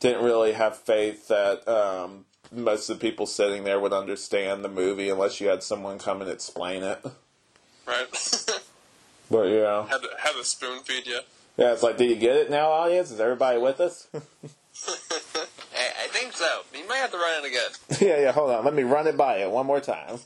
didn't 0.00 0.24
really 0.24 0.52
have 0.52 0.76
faith 0.76 1.28
that 1.28 1.66
um, 1.68 2.24
most 2.50 2.88
of 2.88 2.98
the 2.98 3.08
people 3.08 3.26
sitting 3.26 3.64
there 3.64 3.78
would 3.78 3.92
understand 3.92 4.64
the 4.64 4.68
movie 4.68 5.08
unless 5.10 5.40
you 5.40 5.48
had 5.48 5.62
someone 5.62 5.98
come 5.98 6.20
and 6.20 6.30
explain 6.30 6.82
it. 6.82 7.04
Right. 7.86 8.06
But 9.30 9.44
yeah, 9.44 9.86
had 9.86 10.02
to, 10.02 10.08
had 10.18 10.32
to 10.32 10.44
spoon 10.44 10.82
feed 10.82 11.06
you. 11.06 11.20
yeah, 11.56 11.72
it's 11.72 11.84
like, 11.84 11.96
do 11.96 12.04
you 12.04 12.16
get 12.16 12.34
it 12.34 12.50
now, 12.50 12.70
audience? 12.70 13.12
Is 13.12 13.20
everybody 13.20 13.58
with 13.58 13.80
us? 13.80 14.08
Hey, 15.72 15.90
I 16.02 16.08
think 16.08 16.32
so. 16.32 16.62
You 16.74 16.88
might 16.88 16.96
have 16.96 17.12
to 17.12 17.16
run 17.16 17.44
it 17.44 17.48
again. 17.48 17.70
yeah, 18.08 18.22
yeah. 18.22 18.32
Hold 18.32 18.50
on, 18.50 18.64
let 18.64 18.74
me 18.74 18.82
run 18.82 19.06
it 19.06 19.16
by 19.16 19.40
you 19.40 19.48
one 19.50 19.66
more 19.66 19.80
time. 19.80 20.18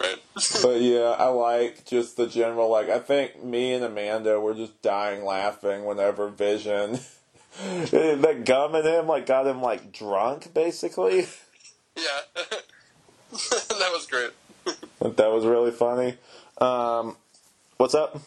Right. 0.00 0.18
but 0.62 0.80
yeah, 0.80 1.16
I 1.18 1.26
like 1.28 1.86
just 1.86 2.16
the 2.16 2.26
general. 2.26 2.70
Like, 2.70 2.90
I 2.90 2.98
think 2.98 3.42
me 3.42 3.72
and 3.72 3.82
Amanda 3.82 4.38
were 4.38 4.54
just 4.54 4.80
dying 4.82 5.24
laughing 5.24 5.84
whenever 5.84 6.28
Vision. 6.28 7.00
that 7.90 8.42
gum 8.44 8.74
in 8.74 8.86
him 8.86 9.06
like 9.06 9.26
got 9.26 9.46
him 9.46 9.60
like 9.60 9.92
drunk 9.92 10.54
basically 10.54 11.26
yeah. 11.96 12.20
that 13.30 13.90
was 13.92 14.06
great. 14.10 14.30
That 15.02 15.30
was 15.30 15.44
really 15.44 15.70
funny 15.70 16.16
um 16.58 17.16
what's 17.76 17.94
up 17.94 18.20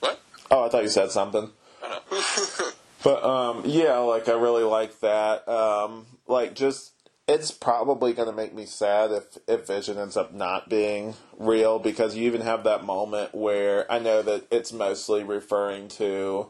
What? 0.00 0.20
oh 0.50 0.64
i 0.66 0.68
thought 0.68 0.82
you 0.82 0.88
said 0.88 1.10
something 1.10 1.50
I 1.82 1.88
don't 2.10 2.58
know. 2.58 2.70
But 3.02 3.24
um, 3.24 3.62
yeah, 3.66 3.98
like 3.98 4.28
I 4.28 4.32
really 4.32 4.62
like 4.62 5.00
that. 5.00 5.48
Um, 5.48 6.06
like 6.26 6.54
just 6.54 6.92
it's 7.28 7.50
probably 7.50 8.12
gonna 8.12 8.32
make 8.32 8.54
me 8.54 8.66
sad 8.66 9.10
if 9.10 9.38
if 9.48 9.66
Vision 9.66 9.98
ends 9.98 10.16
up 10.16 10.32
not 10.32 10.68
being 10.68 11.14
real 11.36 11.78
because 11.78 12.14
you 12.16 12.24
even 12.26 12.42
have 12.42 12.64
that 12.64 12.84
moment 12.84 13.34
where 13.34 13.90
I 13.90 13.98
know 13.98 14.22
that 14.22 14.46
it's 14.50 14.72
mostly 14.72 15.24
referring 15.24 15.88
to, 15.88 16.48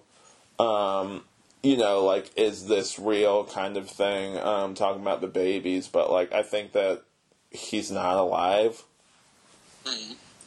um, 0.58 1.24
you 1.62 1.76
know, 1.76 2.04
like 2.04 2.30
is 2.36 2.66
this 2.66 2.98
real 2.98 3.44
kind 3.44 3.76
of 3.76 3.88
thing, 3.88 4.36
um, 4.38 4.74
talking 4.74 5.00
about 5.00 5.20
the 5.22 5.28
babies. 5.28 5.88
But 5.88 6.10
like 6.10 6.32
I 6.32 6.42
think 6.42 6.72
that 6.72 7.02
he's 7.52 7.90
not 7.90 8.16
alive. 8.16 8.82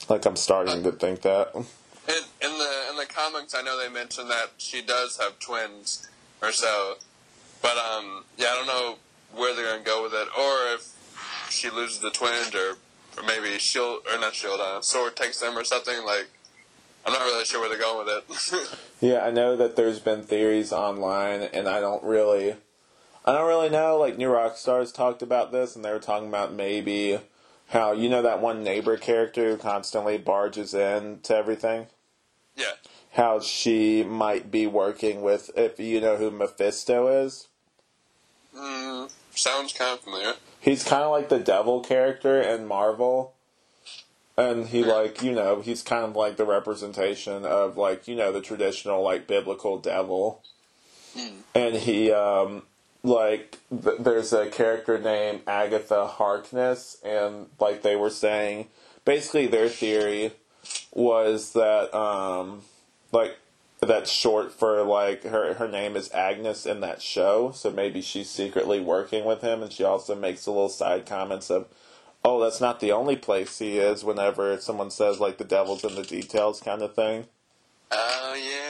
Like 0.09 0.25
I'm 0.25 0.35
starting 0.35 0.83
to 0.83 0.91
think 0.91 1.21
that. 1.21 1.55
In, 1.55 1.63
in 2.41 2.57
the 2.57 2.85
in 2.91 2.95
the 2.97 3.05
comics, 3.07 3.55
I 3.55 3.61
know 3.61 3.81
they 3.81 3.89
mentioned 3.89 4.29
that 4.29 4.51
she 4.57 4.81
does 4.81 5.17
have 5.17 5.39
twins 5.39 6.07
or 6.41 6.51
so, 6.51 6.95
but 7.61 7.77
um, 7.77 8.23
yeah, 8.37 8.47
I 8.51 8.55
don't 8.55 8.67
know 8.67 8.95
where 9.35 9.55
they're 9.55 9.65
gonna 9.65 9.83
go 9.83 10.03
with 10.03 10.13
it, 10.13 10.27
or 10.37 10.73
if 10.75 10.93
she 11.49 11.69
loses 11.71 11.99
the 11.99 12.11
twins, 12.11 12.53
or 12.53 12.77
or 13.17 13.23
maybe 13.23 13.57
Shield 13.57 14.01
or 14.11 14.19
not 14.19 14.35
Shield, 14.35 14.59
uh, 14.59 14.81
Sword 14.81 15.15
takes 15.15 15.39
them 15.39 15.57
or 15.57 15.63
something. 15.63 16.05
Like, 16.05 16.27
I'm 17.05 17.13
not 17.13 17.21
really 17.21 17.45
sure 17.45 17.59
where 17.59 17.69
they're 17.69 17.79
going 17.79 18.05
with 18.05 18.23
it. 18.53 18.79
Yeah, 19.01 19.25
I 19.25 19.29
know 19.29 19.57
that 19.57 19.75
there's 19.75 19.99
been 19.99 20.23
theories 20.23 20.71
online, 20.71 21.41
and 21.41 21.67
I 21.67 21.81
don't 21.81 22.03
really, 22.03 22.55
I 23.25 23.33
don't 23.33 23.47
really 23.47 23.69
know. 23.69 23.97
Like 23.97 24.17
New 24.17 24.29
Rockstars 24.29 24.93
talked 24.93 25.21
about 25.23 25.51
this, 25.51 25.75
and 25.75 25.83
they 25.83 25.91
were 25.91 25.99
talking 25.99 26.27
about 26.29 26.53
maybe 26.53 27.19
how 27.69 27.91
you 27.91 28.07
know 28.07 28.21
that 28.21 28.39
one 28.41 28.63
neighbor 28.63 28.97
character 28.97 29.51
who 29.51 29.57
constantly 29.57 30.17
barges 30.19 30.73
in 30.75 31.19
to 31.23 31.35
everything. 31.35 31.87
yeah, 32.55 32.73
How 33.13 33.39
she 33.39 34.03
might 34.03 34.51
be 34.51 34.67
working 34.67 35.21
with, 35.23 35.49
if 35.57 35.79
you 35.79 35.99
know 35.99 36.17
who 36.17 36.29
Mephisto 36.29 37.07
is. 37.07 37.47
mm, 38.55 39.11
sounds 39.33 39.73
kind 39.73 39.93
of 39.97 40.01
familiar. 40.01 40.33
He's 40.61 40.83
kind 40.83 41.03
of 41.03 41.11
like 41.11 41.29
the 41.29 41.39
devil 41.39 41.81
character 41.81 42.39
in 42.41 42.67
Marvel. 42.67 43.33
And 44.37 44.67
he 44.67 44.83
like, 44.83 45.23
you 45.23 45.31
know, 45.31 45.61
he's 45.61 45.81
kind 45.81 46.03
of 46.03 46.15
like 46.15 46.35
the 46.37 46.45
representation 46.45 47.45
of 47.45 47.77
like, 47.77 48.07
you 48.07 48.15
know, 48.15 48.31
the 48.33 48.41
traditional 48.41 49.01
like 49.01 49.27
biblical 49.27 49.77
devil. 49.77 50.43
And 51.55 51.75
he 51.75 52.11
um 52.11 52.63
like 53.05 53.59
th- 53.69 53.99
there's 53.99 54.33
a 54.33 54.47
character 54.49 54.97
named 54.97 55.41
Agatha 55.47 56.07
Harkness 56.07 56.97
and 57.03 57.47
like 57.59 57.81
they 57.81 57.95
were 57.95 58.09
saying 58.09 58.67
basically 59.05 59.47
their 59.47 59.69
theory 59.69 60.31
was 60.93 61.53
that 61.53 61.93
um 61.95 62.61
like 63.11 63.37
that's 63.81 64.11
short 64.11 64.51
for 64.51 64.83
like 64.83 65.23
her 65.23 65.53
her 65.55 65.67
name 65.67 65.95
is 65.95 66.11
Agnes 66.11 66.65
in 66.65 66.81
that 66.81 67.01
show, 67.01 67.51
so 67.51 67.71
maybe 67.71 68.01
she's 68.01 68.29
secretly 68.29 68.79
working 68.79 69.25
with 69.25 69.41
him, 69.41 69.61
and 69.61 69.71
she 69.71 69.83
also 69.83 70.15
makes 70.15 70.45
a 70.45 70.51
little 70.51 70.69
side 70.69 71.05
comments 71.05 71.49
of, 71.49 71.67
"Oh, 72.23 72.39
that's 72.41 72.61
not 72.61 72.79
the 72.79 72.91
only 72.91 73.15
place 73.15 73.59
he 73.59 73.77
is." 73.77 74.03
Whenever 74.03 74.57
someone 74.59 74.91
says 74.91 75.19
like 75.19 75.37
the 75.37 75.43
devil's 75.43 75.83
in 75.83 75.95
the 75.95 76.03
details, 76.03 76.61
kind 76.61 76.81
of 76.81 76.95
thing. 76.95 77.27
Oh 77.91 78.33
yeah. 78.35 78.64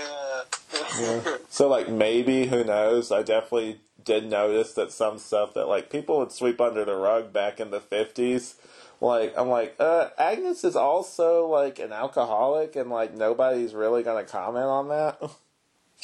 So 1.50 1.70
like 1.70 1.90
maybe 1.90 2.48
who 2.48 2.64
knows? 2.64 3.12
I 3.12 3.24
definitely 3.24 3.80
did 4.04 4.30
notice 4.30 4.74
that 4.74 4.92
some 4.92 5.18
stuff 5.18 5.54
that 5.54 5.68
like 5.68 5.90
people 5.90 6.20
would 6.20 6.32
sweep 6.32 6.60
under 6.60 6.84
the 6.84 6.96
rug 6.96 7.32
back 7.32 7.60
in 7.60 7.72
the 7.72 7.80
fifties. 7.80 8.56
Like 9.02 9.34
I'm 9.38 9.50
like, 9.50 9.76
uh, 9.80 10.10
Agnes 10.18 10.64
is 10.64 10.76
also 10.76 11.48
like 11.48 11.80
an 11.80 11.92
alcoholic, 11.92 12.76
and 12.76 12.90
like 12.90 13.16
nobody's 13.16 13.74
really 13.74 14.04
gonna 14.04 14.24
comment 14.24 14.66
on 14.66 14.90
that. 14.90 15.22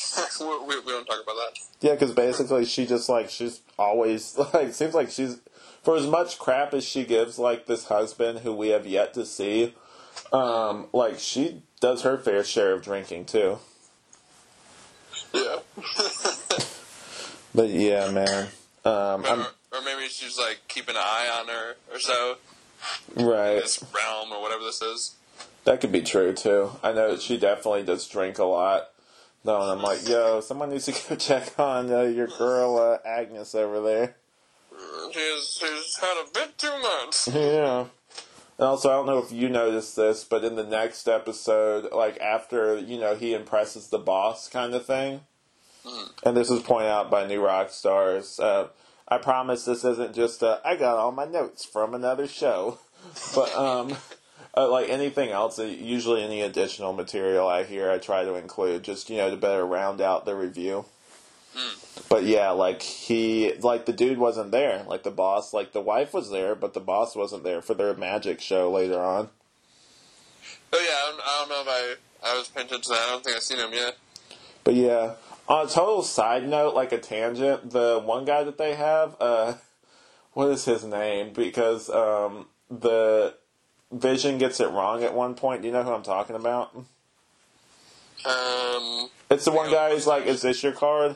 we, 0.39 0.47
we, 0.47 0.79
we 0.79 0.91
don't 0.91 1.05
talk 1.05 1.21
about 1.21 1.35
that. 1.35 1.59
Yeah, 1.81 1.93
because 1.93 2.11
basically 2.13 2.65
she 2.65 2.85
just 2.85 3.09
like 3.09 3.29
she's 3.29 3.61
always 3.77 4.37
like 4.53 4.73
seems 4.73 4.93
like 4.93 5.09
she's 5.09 5.39
for 5.83 5.95
as 5.95 6.07
much 6.07 6.39
crap 6.39 6.73
as 6.73 6.83
she 6.83 7.03
gives 7.03 7.39
like 7.39 7.65
this 7.65 7.85
husband 7.85 8.39
who 8.39 8.53
we 8.53 8.69
have 8.69 8.85
yet 8.85 9.13
to 9.15 9.25
see. 9.25 9.73
Um, 10.31 10.87
like 10.93 11.19
she 11.19 11.63
does 11.79 12.03
her 12.03 12.17
fair 12.17 12.43
share 12.43 12.73
of 12.73 12.81
drinking 12.81 13.25
too. 13.25 13.59
Yeah. 15.33 15.57
But 17.53 17.69
yeah, 17.69 18.09
man. 18.11 18.47
Um, 18.85 19.25
or, 19.25 19.27
I'm 19.27 19.39
or 19.39 19.81
maybe 19.83 20.07
she's 20.09 20.37
like 20.37 20.61
keeping 20.67 20.95
an 20.95 21.01
eye 21.03 21.29
on 21.39 21.47
her 21.47 21.75
or 21.91 21.99
so. 21.99 22.37
right. 23.15 23.55
This 23.55 23.83
realm 23.93 24.31
or 24.31 24.41
whatever 24.41 24.63
this 24.63 24.81
is. 24.81 25.15
That 25.65 25.81
could 25.81 25.91
be 25.91 26.01
true 26.01 26.33
too. 26.33 26.71
I 26.81 26.93
know 26.93 27.17
she 27.17 27.37
definitely 27.37 27.83
does 27.83 28.07
drink 28.07 28.39
a 28.39 28.45
lot. 28.45 28.89
No, 29.43 29.61
and 29.61 29.71
I'm 29.71 29.81
like, 29.81 30.07
yo, 30.07 30.39
someone 30.39 30.69
needs 30.69 30.85
to 30.85 30.91
go 31.09 31.15
check 31.15 31.59
on 31.59 31.91
uh, 31.91 32.01
your 32.03 32.27
girl 32.27 32.77
uh, 32.77 33.07
Agnes 33.07 33.53
over 33.55 33.81
there. 33.81 34.15
She's 35.11 35.59
she's 35.59 35.97
had 35.97 36.23
a 36.25 36.31
bit 36.33 36.57
too 36.57 36.79
much. 36.81 37.27
Yeah. 37.27 37.85
And 38.61 38.67
also, 38.67 38.91
I 38.91 38.93
don't 38.93 39.07
know 39.07 39.17
if 39.17 39.31
you 39.31 39.49
noticed 39.49 39.95
this, 39.95 40.23
but 40.23 40.43
in 40.43 40.55
the 40.55 40.63
next 40.63 41.07
episode, 41.07 41.91
like 41.91 42.19
after 42.19 42.77
you 42.77 42.99
know 42.99 43.15
he 43.15 43.33
impresses 43.33 43.87
the 43.87 43.97
boss, 43.97 44.47
kind 44.47 44.75
of 44.75 44.85
thing, 44.85 45.21
and 46.23 46.37
this 46.37 46.51
was 46.51 46.61
pointed 46.61 46.89
out 46.89 47.09
by 47.09 47.25
New 47.25 47.41
Rockstars. 47.41 48.39
Uh, 48.39 48.67
I 49.07 49.17
promise 49.17 49.65
this 49.65 49.83
isn't 49.83 50.13
just 50.13 50.43
uh, 50.43 50.59
I 50.63 50.75
got 50.75 50.97
all 50.97 51.11
my 51.11 51.25
notes 51.25 51.65
from 51.65 51.95
another 51.95 52.27
show, 52.27 52.77
but 53.33 53.51
um, 53.55 53.97
uh, 54.55 54.69
like 54.69 54.89
anything 54.89 55.31
else, 55.31 55.57
uh, 55.57 55.63
usually 55.63 56.21
any 56.21 56.41
additional 56.41 56.93
material 56.93 57.47
I 57.47 57.63
hear, 57.63 57.89
I 57.89 57.97
try 57.97 58.23
to 58.25 58.35
include 58.35 58.83
just 58.83 59.09
you 59.09 59.17
know 59.17 59.31
to 59.31 59.37
better 59.37 59.65
round 59.65 60.01
out 60.01 60.25
the 60.25 60.35
review. 60.35 60.85
But 62.09 62.25
yeah, 62.25 62.51
like 62.51 62.81
he, 62.81 63.53
like 63.61 63.85
the 63.85 63.93
dude 63.93 64.17
wasn't 64.17 64.51
there. 64.51 64.83
Like 64.87 65.03
the 65.03 65.11
boss, 65.11 65.53
like 65.53 65.71
the 65.71 65.81
wife 65.81 66.13
was 66.13 66.29
there, 66.29 66.55
but 66.55 66.73
the 66.73 66.79
boss 66.79 67.15
wasn't 67.15 67.43
there 67.43 67.61
for 67.61 67.73
their 67.73 67.93
magic 67.93 68.41
show 68.41 68.69
later 68.71 68.99
on. 68.99 69.29
Oh 70.73 70.79
yeah, 70.79 70.89
I 70.89 71.09
don't, 71.09 71.21
I 71.21 71.39
don't 71.39 71.49
know 71.49 71.71
if 71.71 71.99
I 72.23 72.31
I 72.31 72.37
was 72.37 72.47
paying 72.49 72.67
attention 72.67 72.93
to 72.93 72.99
that. 72.99 73.07
I 73.07 73.09
don't 73.11 73.23
think 73.23 73.35
I've 73.35 73.43
seen 73.43 73.59
him 73.59 73.73
yet. 73.73 73.97
But 74.63 74.75
yeah, 74.75 75.13
on 75.47 75.65
a 75.65 75.69
total 75.69 76.03
side 76.03 76.47
note, 76.47 76.75
like 76.75 76.91
a 76.91 76.97
tangent, 76.97 77.71
the 77.71 78.01
one 78.03 78.25
guy 78.25 78.43
that 78.43 78.57
they 78.57 78.75
have, 78.75 79.15
uh, 79.19 79.55
what 80.33 80.49
is 80.49 80.65
his 80.65 80.83
name? 80.83 81.33
Because 81.33 81.89
um, 81.89 82.47
the 82.69 83.35
Vision 83.91 84.37
gets 84.37 84.59
it 84.59 84.69
wrong 84.69 85.03
at 85.03 85.13
one 85.13 85.35
point. 85.35 85.61
Do 85.61 85.67
you 85.67 85.73
know 85.73 85.83
who 85.83 85.91
I'm 85.91 86.03
talking 86.03 86.35
about? 86.35 86.73
Um. 88.25 89.09
It's 89.29 89.45
the 89.45 89.51
one 89.51 89.71
guy 89.71 89.91
who's 89.91 90.07
like, 90.07 90.25
"Is 90.25 90.41
this 90.41 90.61
your 90.61 90.73
card?" 90.73 91.15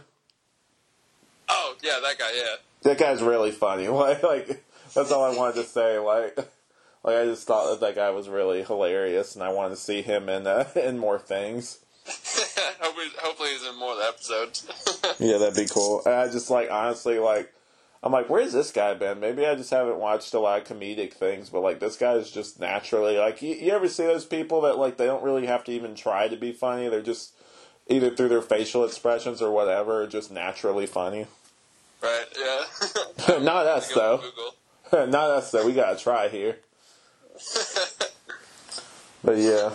Yeah, 1.85 1.99
that 2.01 2.17
guy. 2.17 2.31
Yeah. 2.35 2.55
That 2.81 2.97
guy's 2.97 3.21
really 3.21 3.51
funny. 3.51 3.87
Like, 3.89 4.23
like 4.23 4.65
that's 4.93 5.11
all 5.11 5.23
I 5.23 5.37
wanted 5.37 5.55
to 5.55 5.63
say. 5.63 5.99
Like, 5.99 6.35
like 7.03 7.15
I 7.15 7.25
just 7.25 7.45
thought 7.45 7.69
that 7.69 7.79
that 7.81 7.95
guy 7.95 8.09
was 8.09 8.27
really 8.27 8.63
hilarious, 8.63 9.35
and 9.35 9.43
I 9.43 9.51
wanted 9.53 9.75
to 9.75 9.81
see 9.81 10.01
him 10.01 10.27
in 10.27 10.47
uh, 10.47 10.67
in 10.75 10.97
more 10.97 11.19
things. 11.19 11.79
hopefully, 12.07 13.07
hopefully 13.19 13.49
he's 13.49 13.67
in 13.67 13.77
more 13.79 13.93
of 13.93 13.97
the 13.97 14.05
episodes. 14.05 14.67
Yeah, 15.19 15.37
that'd 15.37 15.55
be 15.55 15.67
cool. 15.71 16.01
And 16.05 16.15
I 16.15 16.27
just 16.27 16.49
like 16.49 16.69
honestly 16.71 17.19
like 17.19 17.53
I'm 18.03 18.11
like, 18.11 18.29
where's 18.29 18.53
this 18.53 18.71
guy 18.71 18.93
been? 18.93 19.19
Maybe 19.19 19.45
I 19.45 19.55
just 19.55 19.71
haven't 19.71 19.97
watched 19.97 20.33
a 20.35 20.39
lot 20.39 20.61
of 20.61 20.67
comedic 20.67 21.13
things, 21.13 21.49
but 21.49 21.61
like 21.61 21.79
this 21.79 21.97
guy 21.97 22.13
is 22.13 22.29
just 22.29 22.59
naturally 22.59 23.17
like 23.17 23.41
you, 23.41 23.55
you 23.55 23.71
ever 23.71 23.87
see 23.87 24.03
those 24.03 24.25
people 24.25 24.61
that 24.61 24.77
like 24.77 24.97
they 24.97 25.07
don't 25.07 25.23
really 25.23 25.47
have 25.47 25.63
to 25.65 25.71
even 25.71 25.95
try 25.95 26.27
to 26.27 26.35
be 26.35 26.51
funny. 26.51 26.87
They're 26.87 27.01
just 27.01 27.33
either 27.87 28.15
through 28.15 28.29
their 28.29 28.41
facial 28.41 28.85
expressions 28.85 29.41
or 29.41 29.51
whatever, 29.51 30.05
just 30.07 30.31
naturally 30.31 30.85
funny. 30.85 31.25
Right? 32.05 32.25
Yeah. 33.27 33.39
Not 33.39 33.65
us 33.65 33.91
though. 33.93 34.21
Not 34.93 35.29
us 35.29 35.51
though. 35.51 35.65
We 35.65 35.73
gotta 35.73 35.97
try 35.97 36.27
here. 36.29 36.57
But 39.23 39.39
yeah, 39.39 39.73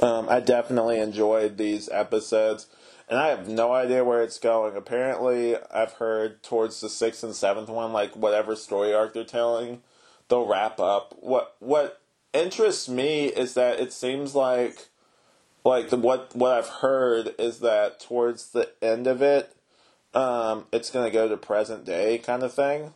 um, 0.00 0.28
I 0.28 0.40
definitely 0.40 0.98
enjoyed 0.98 1.56
these 1.56 1.88
episodes, 1.88 2.66
and 3.08 3.16
I 3.16 3.28
have 3.28 3.48
no 3.48 3.72
idea 3.72 4.02
where 4.02 4.24
it's 4.24 4.40
going. 4.40 4.76
Apparently, 4.76 5.54
I've 5.72 5.92
heard 5.92 6.42
towards 6.42 6.80
the 6.80 6.88
sixth 6.88 7.22
and 7.22 7.32
seventh 7.32 7.68
one, 7.68 7.92
like 7.92 8.16
whatever 8.16 8.56
story 8.56 8.92
arc 8.92 9.14
they're 9.14 9.22
telling, 9.22 9.82
they'll 10.28 10.48
wrap 10.48 10.80
up. 10.80 11.14
What 11.20 11.54
what 11.60 12.00
interests 12.32 12.88
me 12.88 13.26
is 13.26 13.54
that 13.54 13.78
it 13.78 13.92
seems 13.92 14.34
like, 14.34 14.88
like 15.64 15.90
the, 15.90 15.96
what 15.96 16.34
what 16.34 16.50
I've 16.50 16.68
heard 16.68 17.36
is 17.38 17.60
that 17.60 18.00
towards 18.00 18.50
the 18.50 18.68
end 18.82 19.06
of 19.06 19.22
it, 19.22 19.54
um, 20.14 20.66
it's 20.72 20.90
gonna 20.90 21.10
go 21.10 21.28
to 21.28 21.36
present 21.36 21.84
day 21.84 22.18
kind 22.18 22.42
of 22.42 22.52
thing. 22.52 22.92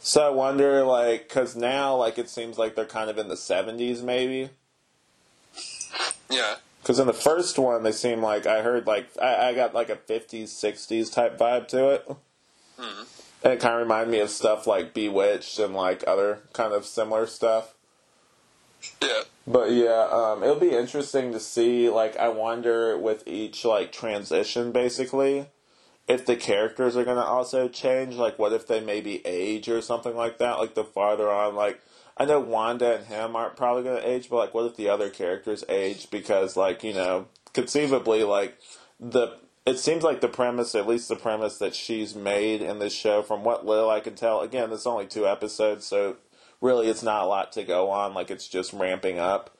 So 0.00 0.26
I 0.26 0.28
wonder, 0.28 0.84
like, 0.84 1.28
because 1.28 1.56
now, 1.56 1.96
like, 1.96 2.18
it 2.18 2.28
seems 2.28 2.58
like 2.58 2.74
they're 2.74 2.84
kind 2.84 3.08
of 3.08 3.16
in 3.16 3.28
the 3.28 3.36
70s, 3.36 4.02
maybe. 4.02 4.50
yeah. 6.28 6.56
Because 6.82 6.98
in 6.98 7.06
the 7.06 7.14
first 7.14 7.58
one, 7.58 7.82
they 7.82 7.92
seem 7.92 8.20
like 8.20 8.46
I 8.46 8.60
heard, 8.60 8.86
like, 8.86 9.06
I, 9.20 9.48
I 9.48 9.54
got 9.54 9.74
like 9.74 9.88
a 9.88 9.96
50s, 9.96 10.48
60s 10.48 11.10
type 11.10 11.38
vibe 11.38 11.68
to 11.68 11.88
it. 11.88 12.06
And 13.42 13.52
it 13.54 13.60
kind 13.60 13.74
of 13.76 13.80
reminded 13.80 14.10
me 14.12 14.20
of 14.20 14.28
stuff 14.28 14.66
like 14.66 14.92
Bewitched 14.92 15.58
and, 15.58 15.74
like, 15.74 16.04
other 16.06 16.40
kind 16.52 16.74
of 16.74 16.84
similar 16.84 17.26
stuff. 17.26 17.74
Yeah. 19.02 19.22
But 19.46 19.70
yeah, 19.70 20.08
um, 20.10 20.42
it'll 20.42 20.60
be 20.60 20.76
interesting 20.76 21.32
to 21.32 21.40
see. 21.40 21.88
Like, 21.88 22.14
I 22.18 22.28
wonder 22.28 22.98
with 22.98 23.26
each, 23.26 23.64
like, 23.64 23.90
transition, 23.90 24.70
basically, 24.70 25.46
if 26.06 26.26
the 26.26 26.36
characters 26.36 26.96
are 26.96 27.04
going 27.04 27.16
to 27.16 27.24
also 27.24 27.68
change. 27.68 28.14
Like, 28.14 28.38
what 28.38 28.52
if 28.52 28.66
they 28.66 28.80
maybe 28.80 29.22
age 29.24 29.68
or 29.68 29.80
something 29.80 30.14
like 30.14 30.38
that? 30.38 30.58
Like, 30.58 30.74
the 30.74 30.84
farther 30.84 31.30
on, 31.30 31.54
like, 31.54 31.80
I 32.16 32.24
know 32.24 32.40
Wanda 32.40 32.96
and 32.96 33.06
him 33.06 33.34
aren't 33.34 33.56
probably 33.56 33.82
going 33.82 34.00
to 34.00 34.08
age, 34.08 34.28
but, 34.28 34.36
like, 34.36 34.54
what 34.54 34.66
if 34.66 34.76
the 34.76 34.88
other 34.88 35.10
characters 35.10 35.64
age? 35.68 36.10
Because, 36.10 36.56
like, 36.56 36.84
you 36.84 36.92
know, 36.92 37.26
conceivably, 37.52 38.24
like, 38.24 38.58
the. 39.00 39.36
It 39.66 39.78
seems 39.78 40.02
like 40.02 40.20
the 40.20 40.28
premise, 40.28 40.74
at 40.74 40.86
least 40.86 41.08
the 41.08 41.16
premise 41.16 41.56
that 41.56 41.74
she's 41.74 42.14
made 42.14 42.60
in 42.60 42.80
this 42.80 42.92
show, 42.92 43.22
from 43.22 43.44
what 43.44 43.64
little 43.64 43.88
I 43.88 44.00
can 44.00 44.14
tell, 44.14 44.42
again, 44.42 44.70
it's 44.70 44.86
only 44.86 45.06
two 45.06 45.26
episodes, 45.26 45.86
so 45.86 46.16
really 46.60 46.88
it's 46.88 47.02
not 47.02 47.22
a 47.22 47.26
lot 47.26 47.52
to 47.52 47.64
go 47.64 47.88
on. 47.88 48.12
Like, 48.12 48.30
it's 48.30 48.46
just 48.46 48.74
ramping 48.74 49.18
up 49.18 49.56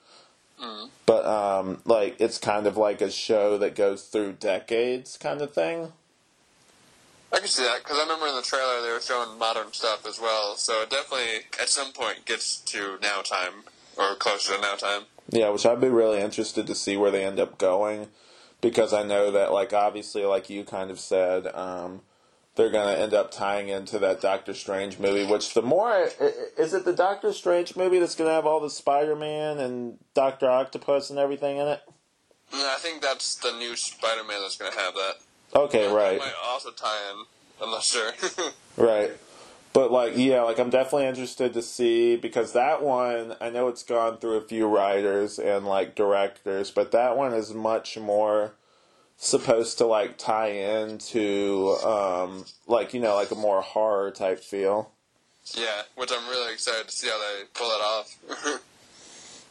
but 1.07 1.27
um, 1.27 1.81
like 1.85 2.17
it's 2.21 2.39
kind 2.39 2.67
of 2.67 2.77
like 2.77 3.01
a 3.01 3.11
show 3.11 3.59
that 3.59 3.75
goes 3.75 4.05
through 4.05 4.33
decades, 4.35 5.17
kind 5.19 5.41
of 5.43 5.53
thing. 5.53 5.93
I 7.35 7.39
can 7.39 7.49
see 7.49 7.65
that 7.65 7.83
because 7.83 7.99
I 7.99 8.03
remember 8.03 8.29
in 8.29 8.37
the 8.37 8.43
trailer 8.43 8.81
they 8.81 8.93
were 8.93 9.01
showing 9.01 9.39
modern 9.39 9.73
stuff 9.73 10.07
as 10.07 10.21
well. 10.21 10.55
So 10.57 10.83
it 10.83 10.91
definitely, 10.91 11.47
at 11.61 11.69
some 11.69 11.93
point, 11.93 12.25
gets 12.25 12.59
to 12.59 12.99
now 13.03 13.23
time 13.23 13.65
or 13.99 14.15
closer 14.15 14.55
to 14.55 14.61
now 14.61 14.77
time. 14.77 15.03
Yeah, 15.31 15.49
which 15.49 15.67
I'd 15.67 15.81
be 15.81 15.89
really 15.89 16.21
interested 16.21 16.67
to 16.67 16.75
see 16.75 16.97
where 16.97 17.11
they 17.11 17.25
end 17.25 17.41
up 17.41 17.59
going, 17.59 18.09
because 18.61 18.93
I 18.93 19.03
know 19.03 19.31
that 19.33 19.53
like 19.53 19.73
obviously, 19.73 20.25
like 20.25 20.49
you 20.49 20.65
kind 20.65 20.91
of 20.91 21.01
said, 21.01 21.47
um, 21.55 22.03
they're 22.55 22.71
gonna 22.71 22.93
end 22.93 23.15
up 23.15 23.33
tying 23.33 23.69
into 23.69 23.99
that 23.99 24.21
Doctor 24.21 24.55
Strange 24.55 25.01
movie. 25.01 25.27
Which 25.27 25.55
the 25.55 25.63
more 25.63 26.09
is 26.57 26.73
it 26.73 26.85
the 26.85 26.93
Doctor 26.93 27.33
Strange 27.33 27.75
movie 27.75 27.99
that's 27.99 28.15
gonna 28.15 28.31
have 28.31 28.47
all 28.47 28.61
the 28.61 28.71
Spider 28.71 29.17
Man 29.17 29.59
and 29.59 29.99
Doctor 30.15 30.49
Octopus 30.49 31.11
and 31.11 31.19
everything 31.19 31.57
in 31.57 31.67
it? 31.67 31.81
And 32.53 32.63
I 32.63 32.77
think 32.77 33.03
that's 33.03 33.35
the 33.35 33.51
new 33.53 33.75
Spider-Man 33.75 34.41
that's 34.43 34.57
going 34.57 34.71
to 34.71 34.79
have 34.79 34.95
that. 34.95 35.15
Okay, 35.55 35.87
That 35.87 35.95
right. 35.95 36.19
might 36.19 36.33
also 36.45 36.71
tie 36.71 37.11
in. 37.13 37.25
I'm 37.63 37.71
not 37.71 37.83
sure. 37.83 38.13
Right. 38.77 39.13
But 39.73 39.93
like 39.93 40.17
yeah, 40.17 40.43
like 40.43 40.59
I'm 40.59 40.71
definitely 40.71 41.07
interested 41.07 41.53
to 41.55 41.63
see 41.63 42.17
because 42.17 42.53
that 42.53 42.83
one 42.83 43.35
I 43.41 43.51
know 43.51 43.69
it's 43.69 43.83
gone 43.85 44.19
through 44.19 44.37
a 44.37 44.41
few 44.41 44.67
writers 44.67 45.39
and 45.39 45.65
like 45.67 45.95
directors, 45.95 46.71
but 46.73 46.91
that 46.93 47.17
one 47.17 47.33
is 47.33 47.55
much 47.55 47.97
more 47.99 48.53
supposed 49.17 49.79
to 49.79 49.87
like 49.87 50.19
tie 50.19 50.49
into 50.51 51.77
um 51.85 52.45
like 52.67 52.93
you 52.95 53.01
know 53.01 53.15
like 53.15 53.31
a 53.31 53.37
more 53.37 53.63
horror 53.63 54.11
type 54.11 54.41
feel. 54.41 54.91
yeah, 55.55 55.83
which 55.95 56.11
I'm 56.13 56.29
really 56.29 56.53
excited 56.53 56.89
to 56.89 56.93
see 56.95 57.09
how 57.09 57.19
they 57.19 57.45
pull 57.55 57.69
that 57.69 57.85
off. 57.85 58.61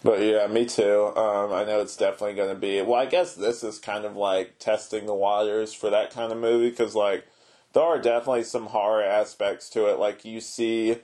But 0.04 0.20
yeah, 0.22 0.46
me 0.48 0.66
too. 0.66 1.14
Um, 1.16 1.54
I 1.54 1.64
know 1.64 1.80
it's 1.80 1.96
definitely 1.96 2.36
going 2.36 2.54
to 2.54 2.60
be. 2.60 2.82
Well, 2.82 3.00
I 3.00 3.06
guess 3.06 3.36
this 3.36 3.64
is 3.64 3.80
kind 3.80 4.04
of 4.04 4.18
like 4.18 4.60
testing 4.60 5.06
the 5.06 5.14
waters 5.14 5.74
for 5.74 5.90
that 5.90 6.12
kind 6.12 6.32
of 6.32 6.38
movie 6.38 6.70
because, 6.70 6.94
like, 6.94 7.26
there 7.72 7.84
are 7.84 7.98
definitely 7.98 8.44
some 8.44 8.66
horror 8.68 9.02
aspects 9.04 9.70
to 9.70 9.88
it. 9.90 10.00
Like, 10.00 10.26
you 10.26 10.42
see, 10.42 10.98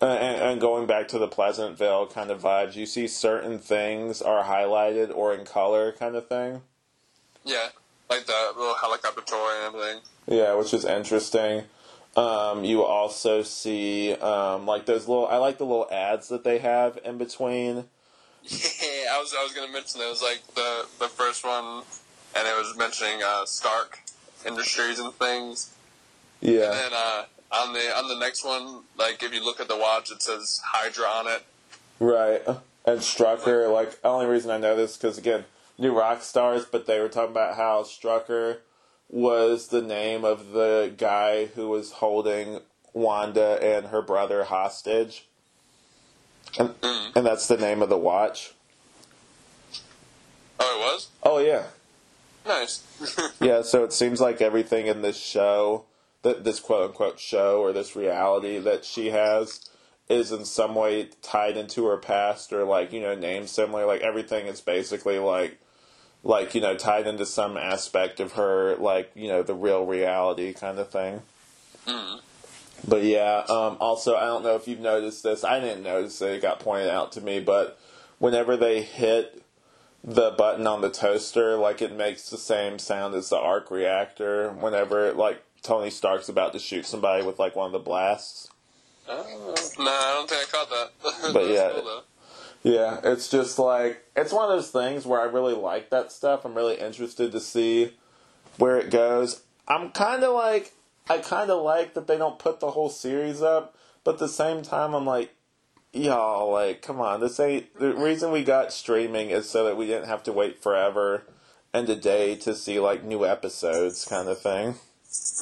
uh, 0.00 0.06
and, 0.06 0.42
and 0.42 0.60
going 0.62 0.86
back 0.86 1.08
to 1.08 1.18
the 1.18 1.28
Pleasantville 1.28 2.06
kind 2.06 2.30
of 2.30 2.40
vibes, 2.40 2.74
you 2.74 2.86
see 2.86 3.06
certain 3.06 3.58
things 3.58 4.22
are 4.22 4.44
highlighted 4.44 5.14
or 5.14 5.34
in 5.34 5.44
color 5.44 5.92
kind 5.92 6.16
of 6.16 6.26
thing. 6.26 6.62
yeah, 7.44 7.68
like 8.08 8.24
the 8.24 8.52
little 8.56 8.74
helicopter 8.76 9.20
toy 9.20 9.50
and 9.56 9.74
everything. 9.74 10.00
Yeah, 10.26 10.54
which 10.54 10.72
is 10.72 10.86
interesting. 10.86 11.64
Um, 12.16 12.64
you 12.64 12.82
also 12.82 13.42
see, 13.42 14.14
um, 14.14 14.66
like, 14.66 14.86
those 14.86 15.06
little. 15.06 15.26
I 15.26 15.36
like 15.36 15.58
the 15.58 15.66
little 15.66 15.88
ads 15.90 16.28
that 16.28 16.44
they 16.44 16.58
have 16.58 16.98
in 17.04 17.18
between. 17.18 17.84
Yeah, 18.44 19.14
I 19.14 19.18
was 19.20 19.34
I 19.38 19.42
was 19.42 19.52
gonna 19.54 19.72
mention 19.72 20.00
it 20.00 20.08
was 20.08 20.22
like 20.22 20.42
the 20.54 20.86
the 20.98 21.08
first 21.08 21.44
one, 21.44 21.84
and 22.36 22.46
it 22.48 22.56
was 22.56 22.76
mentioning 22.76 23.22
uh, 23.24 23.44
Stark 23.46 24.00
Industries 24.46 24.98
and 24.98 25.12
things. 25.14 25.72
Yeah. 26.40 26.64
And 26.64 26.72
then 26.74 26.92
uh, 26.92 27.24
on 27.52 27.72
the 27.72 27.96
on 27.96 28.08
the 28.08 28.18
next 28.18 28.44
one, 28.44 28.82
like 28.98 29.22
if 29.22 29.32
you 29.32 29.44
look 29.44 29.60
at 29.60 29.68
the 29.68 29.76
watch, 29.76 30.10
it 30.10 30.22
says 30.22 30.60
Hydra 30.64 31.06
on 31.06 31.28
it. 31.28 31.44
Right. 32.00 32.42
And 32.84 32.98
Strucker, 32.98 33.72
like, 33.72 34.02
the 34.02 34.08
only 34.08 34.26
reason 34.26 34.50
I 34.50 34.58
know 34.58 34.74
this 34.74 34.96
because, 34.96 35.16
again, 35.16 35.44
New 35.78 35.92
Rockstars, 35.92 36.66
but 36.68 36.86
they 36.86 36.98
were 36.98 37.08
talking 37.08 37.30
about 37.30 37.56
how 37.56 37.84
Strucker 37.84 38.58
was 39.08 39.68
the 39.68 39.82
name 39.82 40.24
of 40.24 40.50
the 40.50 40.92
guy 40.96 41.46
who 41.46 41.68
was 41.68 41.92
holding 41.92 42.60
Wanda 42.92 43.58
and 43.62 43.86
her 43.86 44.02
brother 44.02 44.44
hostage. 44.44 45.28
And, 46.58 46.74
and 47.14 47.26
that's 47.26 47.48
the 47.48 47.56
name 47.56 47.82
of 47.82 47.88
the 47.88 47.98
watch. 47.98 48.52
Oh, 50.60 50.78
it 50.78 50.80
was. 50.80 51.08
Oh, 51.22 51.38
yeah. 51.38 51.64
Nice. 52.46 52.82
Yeah, 53.40 53.62
so 53.62 53.82
it 53.84 53.92
seems 53.92 54.20
like 54.20 54.40
everything 54.40 54.86
in 54.86 55.02
this 55.02 55.18
show, 55.18 55.84
that 56.22 56.44
this 56.44 56.60
quote 56.60 56.90
unquote 56.90 57.18
show 57.18 57.60
or 57.60 57.72
this 57.72 57.96
reality 57.96 58.58
that 58.58 58.84
she 58.84 59.08
has, 59.08 59.68
is 60.08 60.30
in 60.30 60.44
some 60.44 60.74
way 60.74 61.08
tied 61.22 61.56
into 61.56 61.86
her 61.86 61.96
past 61.96 62.52
or 62.52 62.64
like 62.64 62.92
you 62.92 63.00
know 63.00 63.14
named 63.14 63.48
similar. 63.48 63.86
Like 63.86 64.02
everything 64.02 64.46
is 64.46 64.60
basically 64.60 65.18
like 65.18 65.58
like 66.22 66.54
you 66.54 66.60
know 66.60 66.76
tied 66.76 67.06
into 67.06 67.26
some 67.26 67.56
aspect 67.56 68.20
of 68.20 68.32
her 68.32 68.76
like 68.76 69.10
you 69.14 69.28
know 69.28 69.42
the 69.42 69.54
real 69.54 69.84
reality 69.84 70.52
kind 70.52 70.78
of 70.78 70.90
thing. 70.90 71.22
Mm-hmm. 71.86 72.18
But 72.86 73.04
yeah, 73.04 73.44
um, 73.48 73.76
also 73.80 74.16
I 74.16 74.26
don't 74.26 74.42
know 74.42 74.56
if 74.56 74.66
you've 74.66 74.80
noticed 74.80 75.22
this. 75.22 75.44
I 75.44 75.60
didn't 75.60 75.82
notice 75.82 76.20
it. 76.20 76.36
It 76.36 76.42
got 76.42 76.60
pointed 76.60 76.90
out 76.90 77.12
to 77.12 77.20
me, 77.20 77.40
but 77.40 77.78
whenever 78.18 78.56
they 78.56 78.82
hit 78.82 79.42
the 80.04 80.32
button 80.32 80.66
on 80.66 80.80
the 80.80 80.90
toaster, 80.90 81.56
like 81.56 81.80
it 81.80 81.94
makes 81.96 82.28
the 82.28 82.38
same 82.38 82.78
sound 82.78 83.14
as 83.14 83.28
the 83.28 83.38
arc 83.38 83.70
reactor. 83.70 84.50
Whenever 84.50 85.12
like 85.12 85.42
Tony 85.62 85.90
Stark's 85.90 86.28
about 86.28 86.52
to 86.54 86.58
shoot 86.58 86.86
somebody 86.86 87.24
with 87.24 87.38
like 87.38 87.54
one 87.54 87.66
of 87.66 87.72
the 87.72 87.78
blasts. 87.78 88.48
Oh, 89.08 89.54
no, 89.78 89.90
I 89.90 90.14
don't 90.14 90.28
think 90.28 90.42
I 90.42 90.50
caught 90.50 90.70
that. 90.70 91.32
But 91.32 91.48
yeah. 91.48 91.70
cool. 91.72 92.04
Yeah, 92.62 93.00
it's 93.02 93.28
just 93.28 93.58
like 93.58 94.04
it's 94.16 94.32
one 94.32 94.48
of 94.48 94.56
those 94.56 94.70
things 94.70 95.04
where 95.04 95.20
I 95.20 95.24
really 95.24 95.54
like 95.54 95.90
that 95.90 96.12
stuff. 96.12 96.44
I'm 96.44 96.54
really 96.54 96.76
interested 96.76 97.32
to 97.32 97.40
see 97.40 97.94
where 98.56 98.76
it 98.78 98.90
goes. 98.90 99.42
I'm 99.66 99.90
kind 99.90 100.22
of 100.22 100.34
like 100.34 100.72
I 101.08 101.18
kind 101.18 101.50
of 101.50 101.62
like 101.62 101.94
that 101.94 102.06
they 102.06 102.18
don't 102.18 102.38
put 102.38 102.60
the 102.60 102.70
whole 102.70 102.88
series 102.88 103.42
up, 103.42 103.76
but 104.04 104.14
at 104.14 104.18
the 104.18 104.28
same 104.28 104.62
time 104.62 104.94
I'm 104.94 105.06
like 105.06 105.34
y'all 105.92 106.50
like 106.50 106.82
come 106.82 107.00
on, 107.00 107.20
this 107.20 107.38
ain't 107.40 107.78
the 107.78 107.86
mm-hmm. 107.86 108.02
reason 108.02 108.32
we 108.32 108.44
got 108.44 108.72
streaming 108.72 109.30
is 109.30 109.48
so 109.48 109.64
that 109.64 109.76
we 109.76 109.86
didn't 109.86 110.08
have 110.08 110.22
to 110.24 110.32
wait 110.32 110.62
forever 110.62 111.24
and 111.74 111.88
a 111.88 111.96
day 111.96 112.36
to 112.36 112.54
see 112.54 112.78
like 112.80 113.04
new 113.04 113.24
episodes 113.26 114.04
kind 114.04 114.28
of 114.28 114.40
thing. 114.40 114.74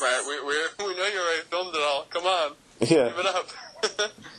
Right, 0.00 0.24
we, 0.26 0.48
we, 0.48 0.54
we 0.86 0.96
know 0.96 1.06
you 1.06 1.20
already 1.20 1.42
filmed 1.48 1.74
it 1.74 1.82
all. 1.82 2.06
Come 2.10 2.24
on, 2.24 2.52
Yeah. 2.80 3.08
give 3.08 3.18
it 3.18 3.26
up. 3.26 4.12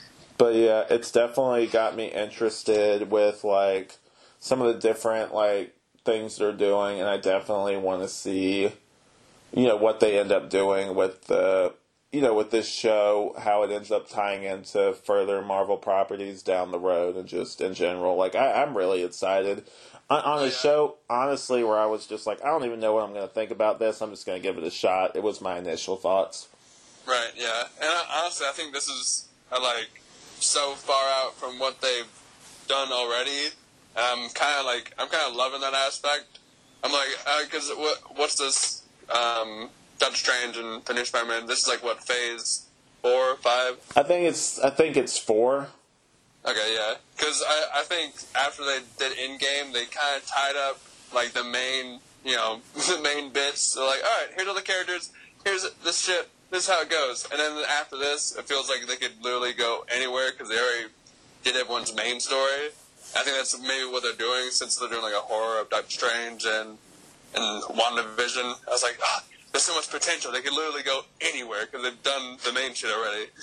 But 0.42 0.56
yeah, 0.56 0.86
it's 0.90 1.12
definitely 1.12 1.68
got 1.68 1.96
me 1.96 2.08
interested 2.08 3.12
with 3.12 3.44
like 3.44 4.00
some 4.40 4.60
of 4.60 4.74
the 4.74 4.80
different 4.80 5.36
like 5.36 5.76
things 6.04 6.38
they're 6.38 6.52
doing, 6.52 7.00
and 7.00 7.08
I 7.08 7.18
definitely 7.18 7.78
want 7.78 8.02
to 8.02 8.08
see, 8.08 8.72
you 9.54 9.68
know, 9.68 9.76
what 9.76 10.00
they 10.00 10.20
end 10.20 10.32
up 10.32 10.50
doing 10.50 10.96
with 10.96 11.26
the, 11.26 11.74
you 12.12 12.22
know, 12.22 12.34
with 12.34 12.52
this 12.52 12.68
show, 12.70 13.36
how 13.40 13.64
it 13.64 13.72
ends 13.72 13.92
up 13.92 14.10
tying 14.10 14.44
into 14.44 14.94
further 14.94 15.42
Marvel 15.42 15.78
properties 15.78 16.42
down 16.44 16.72
the 16.72 16.80
road, 16.80 17.16
and 17.16 17.28
just 17.28 17.62
in 17.62 17.74
general. 17.74 18.16
Like 18.16 18.36
I, 18.36 18.62
I'm 18.64 18.78
really 18.78 19.04
excited. 19.04 19.66
On, 20.10 20.22
on 20.24 20.40
a 20.44 20.46
Yeah. 20.46 20.52
show, 20.52 20.96
honestly, 21.10 21.64
where 21.64 21.78
I 21.78 21.86
was 21.86 22.06
just 22.06 22.28
like, 22.28 22.44
I 22.44 22.48
don't 22.48 22.66
even 22.66 22.80
know 22.82 22.94
what 22.94 23.04
I'm 23.04 23.14
going 23.14 23.28
to 23.28 23.34
think 23.34 23.50
about 23.52 23.80
this. 23.80 24.02
I'm 24.02 24.10
just 24.12 24.26
going 24.26 24.42
to 24.42 24.46
give 24.46 24.58
it 24.58 24.64
a 24.66 24.72
shot. 24.72 25.16
It 25.16 25.24
was 25.24 25.40
my 25.40 25.58
initial 25.58 25.96
thoughts. 25.96 26.50
right, 27.08 27.32
yeah. 27.36 27.64
And 27.80 27.88
I, 27.90 28.22
honestly, 28.22 28.46
I 28.48 28.52
think 28.52 28.74
this 28.74 28.88
is 28.90 29.28
uh, 29.52 29.62
like 29.62 30.02
so 30.40 30.74
far 30.74 31.10
out 31.24 31.36
from 31.36 31.60
what 31.60 31.80
they've 31.82 32.10
done 32.68 32.92
already. 32.92 33.50
I'm 33.96 34.30
kind 34.30 34.60
of 34.60 34.66
like 34.66 34.94
I'm 34.98 35.08
kind 35.10 35.30
of 35.30 35.36
loving 35.36 35.62
that 35.62 35.74
aspect. 35.74 36.40
I'm 36.84 36.92
like, 36.92 37.08
because 37.46 37.70
what 37.70 38.18
what's 38.18 38.36
this? 38.36 38.81
Um, 39.10 39.70
Doctor 40.00 40.16
Strange 40.16 40.58
and 40.58 40.84
the 40.86 40.94
new 40.94 41.06
Spider-Man. 41.06 41.46
This 41.48 41.64
is 41.64 41.68
like 41.68 41.84
what 41.84 42.04
phase 42.04 42.66
four, 43.02 43.36
five. 43.38 43.78
I 43.96 44.04
think 44.04 44.28
it's 44.28 44.60
I 44.60 44.70
think 44.70 44.98
it's 44.98 45.18
four. 45.18 45.68
Okay, 46.46 46.76
yeah. 46.76 46.96
Because 47.16 47.44
I, 47.48 47.82
I 47.82 47.84
think 47.84 48.14
after 48.36 48.64
they 48.66 48.80
did 48.98 49.18
Endgame, 49.18 49.74
they 49.74 49.86
kind 49.86 50.18
of 50.18 50.26
tied 50.26 50.56
up 50.56 50.80
like 51.14 51.34
the 51.34 51.44
main, 51.44 52.00
you 52.26 52.36
know, 52.36 52.62
the 52.74 53.00
main 53.04 53.32
bits. 53.32 53.76
They're 53.76 53.86
like, 53.86 54.02
all 54.04 54.26
right, 54.26 54.34
here's 54.36 54.48
all 54.48 54.56
the 54.56 54.62
characters. 54.62 55.12
Here's 55.46 55.70
this 55.84 56.00
shit. 56.02 56.30
This 56.50 56.64
is 56.64 56.70
how 56.70 56.82
it 56.82 56.90
goes. 56.90 57.28
And 57.32 57.40
then 57.40 57.64
after 57.80 57.98
this, 57.98 58.36
it 58.36 58.46
feels 58.46 58.70
like 58.70 58.86
they 58.88 58.98
could 58.98 59.24
literally 59.24 59.54
go 59.54 59.86
anywhere 59.94 60.32
because 60.32 60.50
they 60.50 60.58
already 60.58 60.90
did 61.44 61.56
everyone's 61.56 61.96
main 61.96 62.20
story. 62.20 62.70
I 63.16 63.24
think 63.24 63.38
that's 63.38 63.60
maybe 63.62 63.90
what 63.90 64.04
they're 64.04 64.14
doing 64.14 64.50
since 64.52 64.76
they're 64.76 64.90
doing 64.90 65.02
like 65.02 65.14
a 65.14 65.20
horror 65.22 65.62
of 65.62 65.70
Doctor 65.70 65.92
Strange 65.92 66.46
and 66.46 66.78
and 67.36 67.64
WandaVision. 67.64 68.56
I 68.68 68.72
was 68.72 68.84
like, 68.84 68.98
ah, 69.02 69.24
there's 69.52 69.64
so 69.64 69.76
much 69.76 69.90
potential. 69.90 70.32
They 70.32 70.42
could 70.42 70.54
literally 70.54 70.84
go 70.84 71.02
anywhere 71.20 71.66
because 71.66 71.84
they've 71.84 72.04
done 72.04 72.38
the 72.44 72.54
main 72.54 72.74
shit 72.74 72.92
already. 72.92 73.28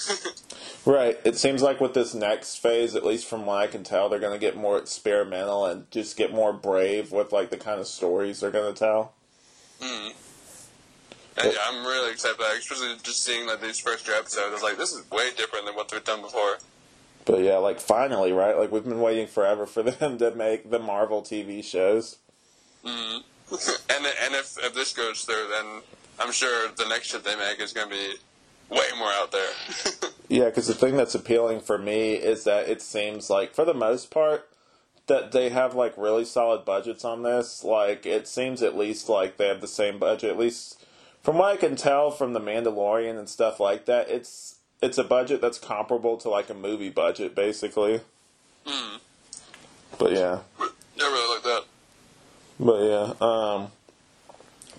Right. 0.87 1.19
It 1.23 1.37
seems 1.37 1.61
like 1.61 1.83
with 1.83 1.93
this 1.93 2.15
next 2.15 2.57
phase, 2.57 2.97
at 2.97 3.05
least 3.05 3.27
from 3.27 3.45
what 3.45 3.59
I 3.59 3.67
can 3.67 3.85
tell, 3.85 4.09
they're 4.09 4.19
going 4.19 4.33
to 4.33 4.39
get 4.39 4.57
more 4.57 4.79
experimental 4.79 5.67
and 5.67 5.91
just 5.91 6.17
get 6.17 6.33
more 6.33 6.51
brave 6.51 7.13
with 7.13 7.31
like 7.31 7.51
the 7.51 7.59
kind 7.59 7.79
of 7.79 7.87
stories 7.87 8.41
they're 8.41 8.51
going 8.51 8.73
to 8.73 8.79
tell. 8.79 9.13
And 11.41 11.53
yeah, 11.53 11.59
I'm 11.69 11.85
really 11.85 12.11
excited 12.11 12.41
especially 12.41 12.97
just 13.03 13.23
seeing 13.23 13.47
like 13.47 13.61
these 13.61 13.79
first 13.79 14.07
two 14.07 14.13
episodes. 14.13 14.47
I 14.49 14.53
was 14.53 14.63
like, 14.63 14.79
this 14.79 14.93
is 14.93 15.09
way 15.11 15.31
different 15.37 15.67
than 15.67 15.75
what 15.75 15.89
they've 15.89 16.03
done 16.03 16.23
before. 16.23 16.59
But 17.25 17.43
yeah, 17.43 17.59
like 17.59 17.81
finally, 17.81 18.33
right? 18.33 18.57
Like 18.57 18.73
we've 18.73 18.85
been 18.85 19.01
waiting 19.01 19.27
forever 19.27 19.67
for 19.67 19.83
them 19.91 20.19
to 20.19 20.31
make 20.31 20.71
the 20.71 20.79
Marvel 20.79 21.23
TV 21.23 21.63
shows. 21.63 22.17
And 23.51 24.07
and 24.25 24.35
if 24.35 24.57
if 24.63 24.75
this 24.75 24.93
goes 24.93 25.23
through, 25.25 25.49
then 25.55 25.83
I'm 26.19 26.33
sure 26.33 26.69
the 26.77 26.87
next 26.89 27.09
shit 27.09 27.25
they 27.25 27.37
make 27.37 27.61
is 27.61 27.73
going 27.73 27.89
to 27.89 27.95
be 27.95 28.15
way 28.71 28.87
more 28.99 29.11
out 29.13 29.33
there. 29.33 30.11
Yeah, 30.29 30.45
because 30.45 30.67
the 30.67 30.75
thing 30.75 30.97
that's 30.97 31.15
appealing 31.15 31.61
for 31.61 31.79
me 31.79 32.13
is 32.13 32.45
that 32.45 32.69
it 32.69 32.83
seems 32.83 33.31
like, 33.31 33.55
for 33.55 33.65
the 33.65 33.73
most 33.73 34.11
part, 34.11 34.47
that 35.07 35.33
they 35.33 35.49
have 35.49 35.75
like 35.75 35.97
really 35.97 36.27
solid 36.27 36.67
budgets 36.67 37.05
on 37.05 37.23
this. 37.23 37.65
Like 37.65 38.05
it 38.05 38.29
seems 38.29 38.63
at 38.63 38.77
least 38.77 39.09
like 39.09 39.39
they 39.39 39.49
have 39.49 39.63
the 39.63 39.67
same 39.67 39.99
budget. 39.99 40.31
At 40.31 40.39
least 40.39 40.85
from 41.23 41.39
what 41.39 41.51
I 41.51 41.57
can 41.57 41.77
tell 41.77 42.11
from 42.11 42.35
the 42.35 42.41
Mandalorian 42.41 43.19
and 43.19 43.27
stuff 43.29 43.59
like 43.59 43.87
that, 43.87 44.11
it's 44.11 44.57
it's 44.83 44.99
a 44.99 45.05
budget 45.05 45.41
that's 45.41 45.59
comparable 45.59 46.19
to 46.19 46.29
like 46.29 46.51
a 46.51 46.55
movie 46.55 46.91
budget, 46.91 47.35
basically. 47.35 48.03
Hmm. 48.67 48.99
But 49.99 50.13
yeah. 50.13 50.41
I 50.61 50.71
really 50.99 51.35
like 51.35 51.43
that. 51.45 51.65
But 52.61 52.83
yeah, 52.83 53.15
um, 53.21 53.69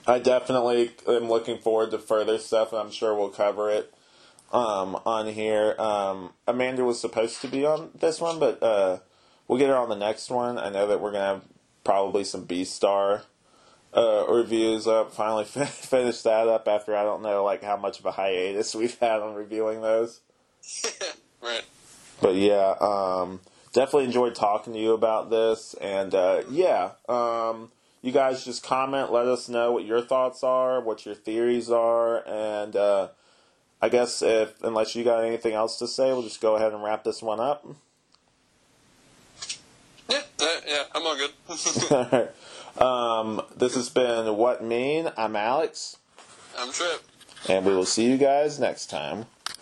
I 0.06 0.20
definitely 0.20 0.92
am 1.08 1.30
looking 1.30 1.60
forward 1.60 1.92
to 1.92 2.00
further 2.00 2.38
stuff, 2.38 2.74
and 2.74 2.82
I'm 2.82 2.92
sure 2.92 3.16
we'll 3.16 3.30
cover 3.30 3.70
it 3.70 3.94
um, 4.52 5.00
on 5.06 5.28
here. 5.28 5.76
Um, 5.80 6.34
Amanda 6.48 6.84
was 6.84 7.00
supposed 7.00 7.42
to 7.42 7.48
be 7.48 7.66
on 7.66 7.92
this 8.00 8.20
one, 8.20 8.40
but 8.40 8.62
uh, 8.62 9.00
we'll 9.48 9.60
get 9.60 9.70
her 9.70 9.78
on 9.78 9.90
the 9.90 9.96
next 9.96 10.30
one. 10.30 10.58
I 10.58 10.70
know 10.70 10.88
that 10.88 11.00
we're 11.00 11.12
gonna 11.12 11.26
have 11.26 11.44
probably 11.84 12.24
some 12.24 12.44
B 12.44 12.66
star 12.66 13.24
uh, 13.94 14.26
reviews 14.28 14.88
up. 14.88 15.14
Finally 15.14 15.46
fin- 15.46 15.68
finish 15.68 16.22
that 16.24 16.48
up 16.48 16.68
after 16.68 16.96
I 16.96 17.04
don't 17.04 17.22
know 17.22 17.44
like 17.44 17.64
how 17.64 17.78
much 17.78 18.00
of 18.00 18.06
a 18.06 18.12
hiatus 18.12 18.76
we've 18.76 18.98
had 19.00 19.22
on 19.22 19.36
reviewing 19.36 19.82
those. 19.82 20.22
right. 21.42 21.64
But 22.22 22.36
yeah, 22.36 22.76
um, 22.82 23.40
definitely 23.74 24.06
enjoyed 24.06 24.36
talking 24.36 24.74
to 24.74 24.80
you 24.80 24.94
about 24.94 25.30
this. 25.30 25.76
And 25.82 26.14
uh, 26.14 26.44
yeah, 26.50 26.92
um, 27.08 27.72
you 28.02 28.12
guys 28.12 28.46
just 28.46 28.64
comment, 28.64 29.12
let 29.12 29.28
us 29.28 29.50
know 29.50 29.72
what 29.72 29.86
your 29.86 30.02
thoughts 30.02 30.44
are, 30.44 30.80
what 30.82 31.06
your 31.06 31.16
theories 31.16 31.70
are, 31.70 32.28
and 32.28 32.76
uh, 32.76 33.10
I 33.82 33.90
guess 33.90 34.22
if 34.22 34.62
unless 34.64 34.96
you 34.96 35.04
got 35.04 35.24
anything 35.24 35.54
else 35.54 35.78
to 35.80 35.88
say, 35.88 36.12
we'll 36.12 36.24
just 36.24 36.42
go 36.42 36.56
ahead 36.56 36.74
and 36.74 36.84
wrap 36.84 37.04
this 37.04 37.22
one 37.22 37.40
up. 37.40 37.66
Yeah, 40.10 40.22
yeah, 40.40 40.60
yeah, 40.68 40.84
I'm 40.96 41.06
all 41.06 41.18
good. 41.18 42.30
Um, 42.78 43.42
this 43.58 43.76
has 43.76 43.90
been 43.90 44.38
Wut 44.38 44.64
Mean. 44.64 45.12
I'm 45.18 45.36
Alex, 45.36 45.98
I'm 46.58 46.72
Tripp. 46.72 47.02
and 47.50 47.66
we 47.66 47.76
will 47.76 47.86
see 47.86 48.10
you 48.10 48.18
guys 48.18 48.58
next 48.58 48.86
time. 48.90 49.26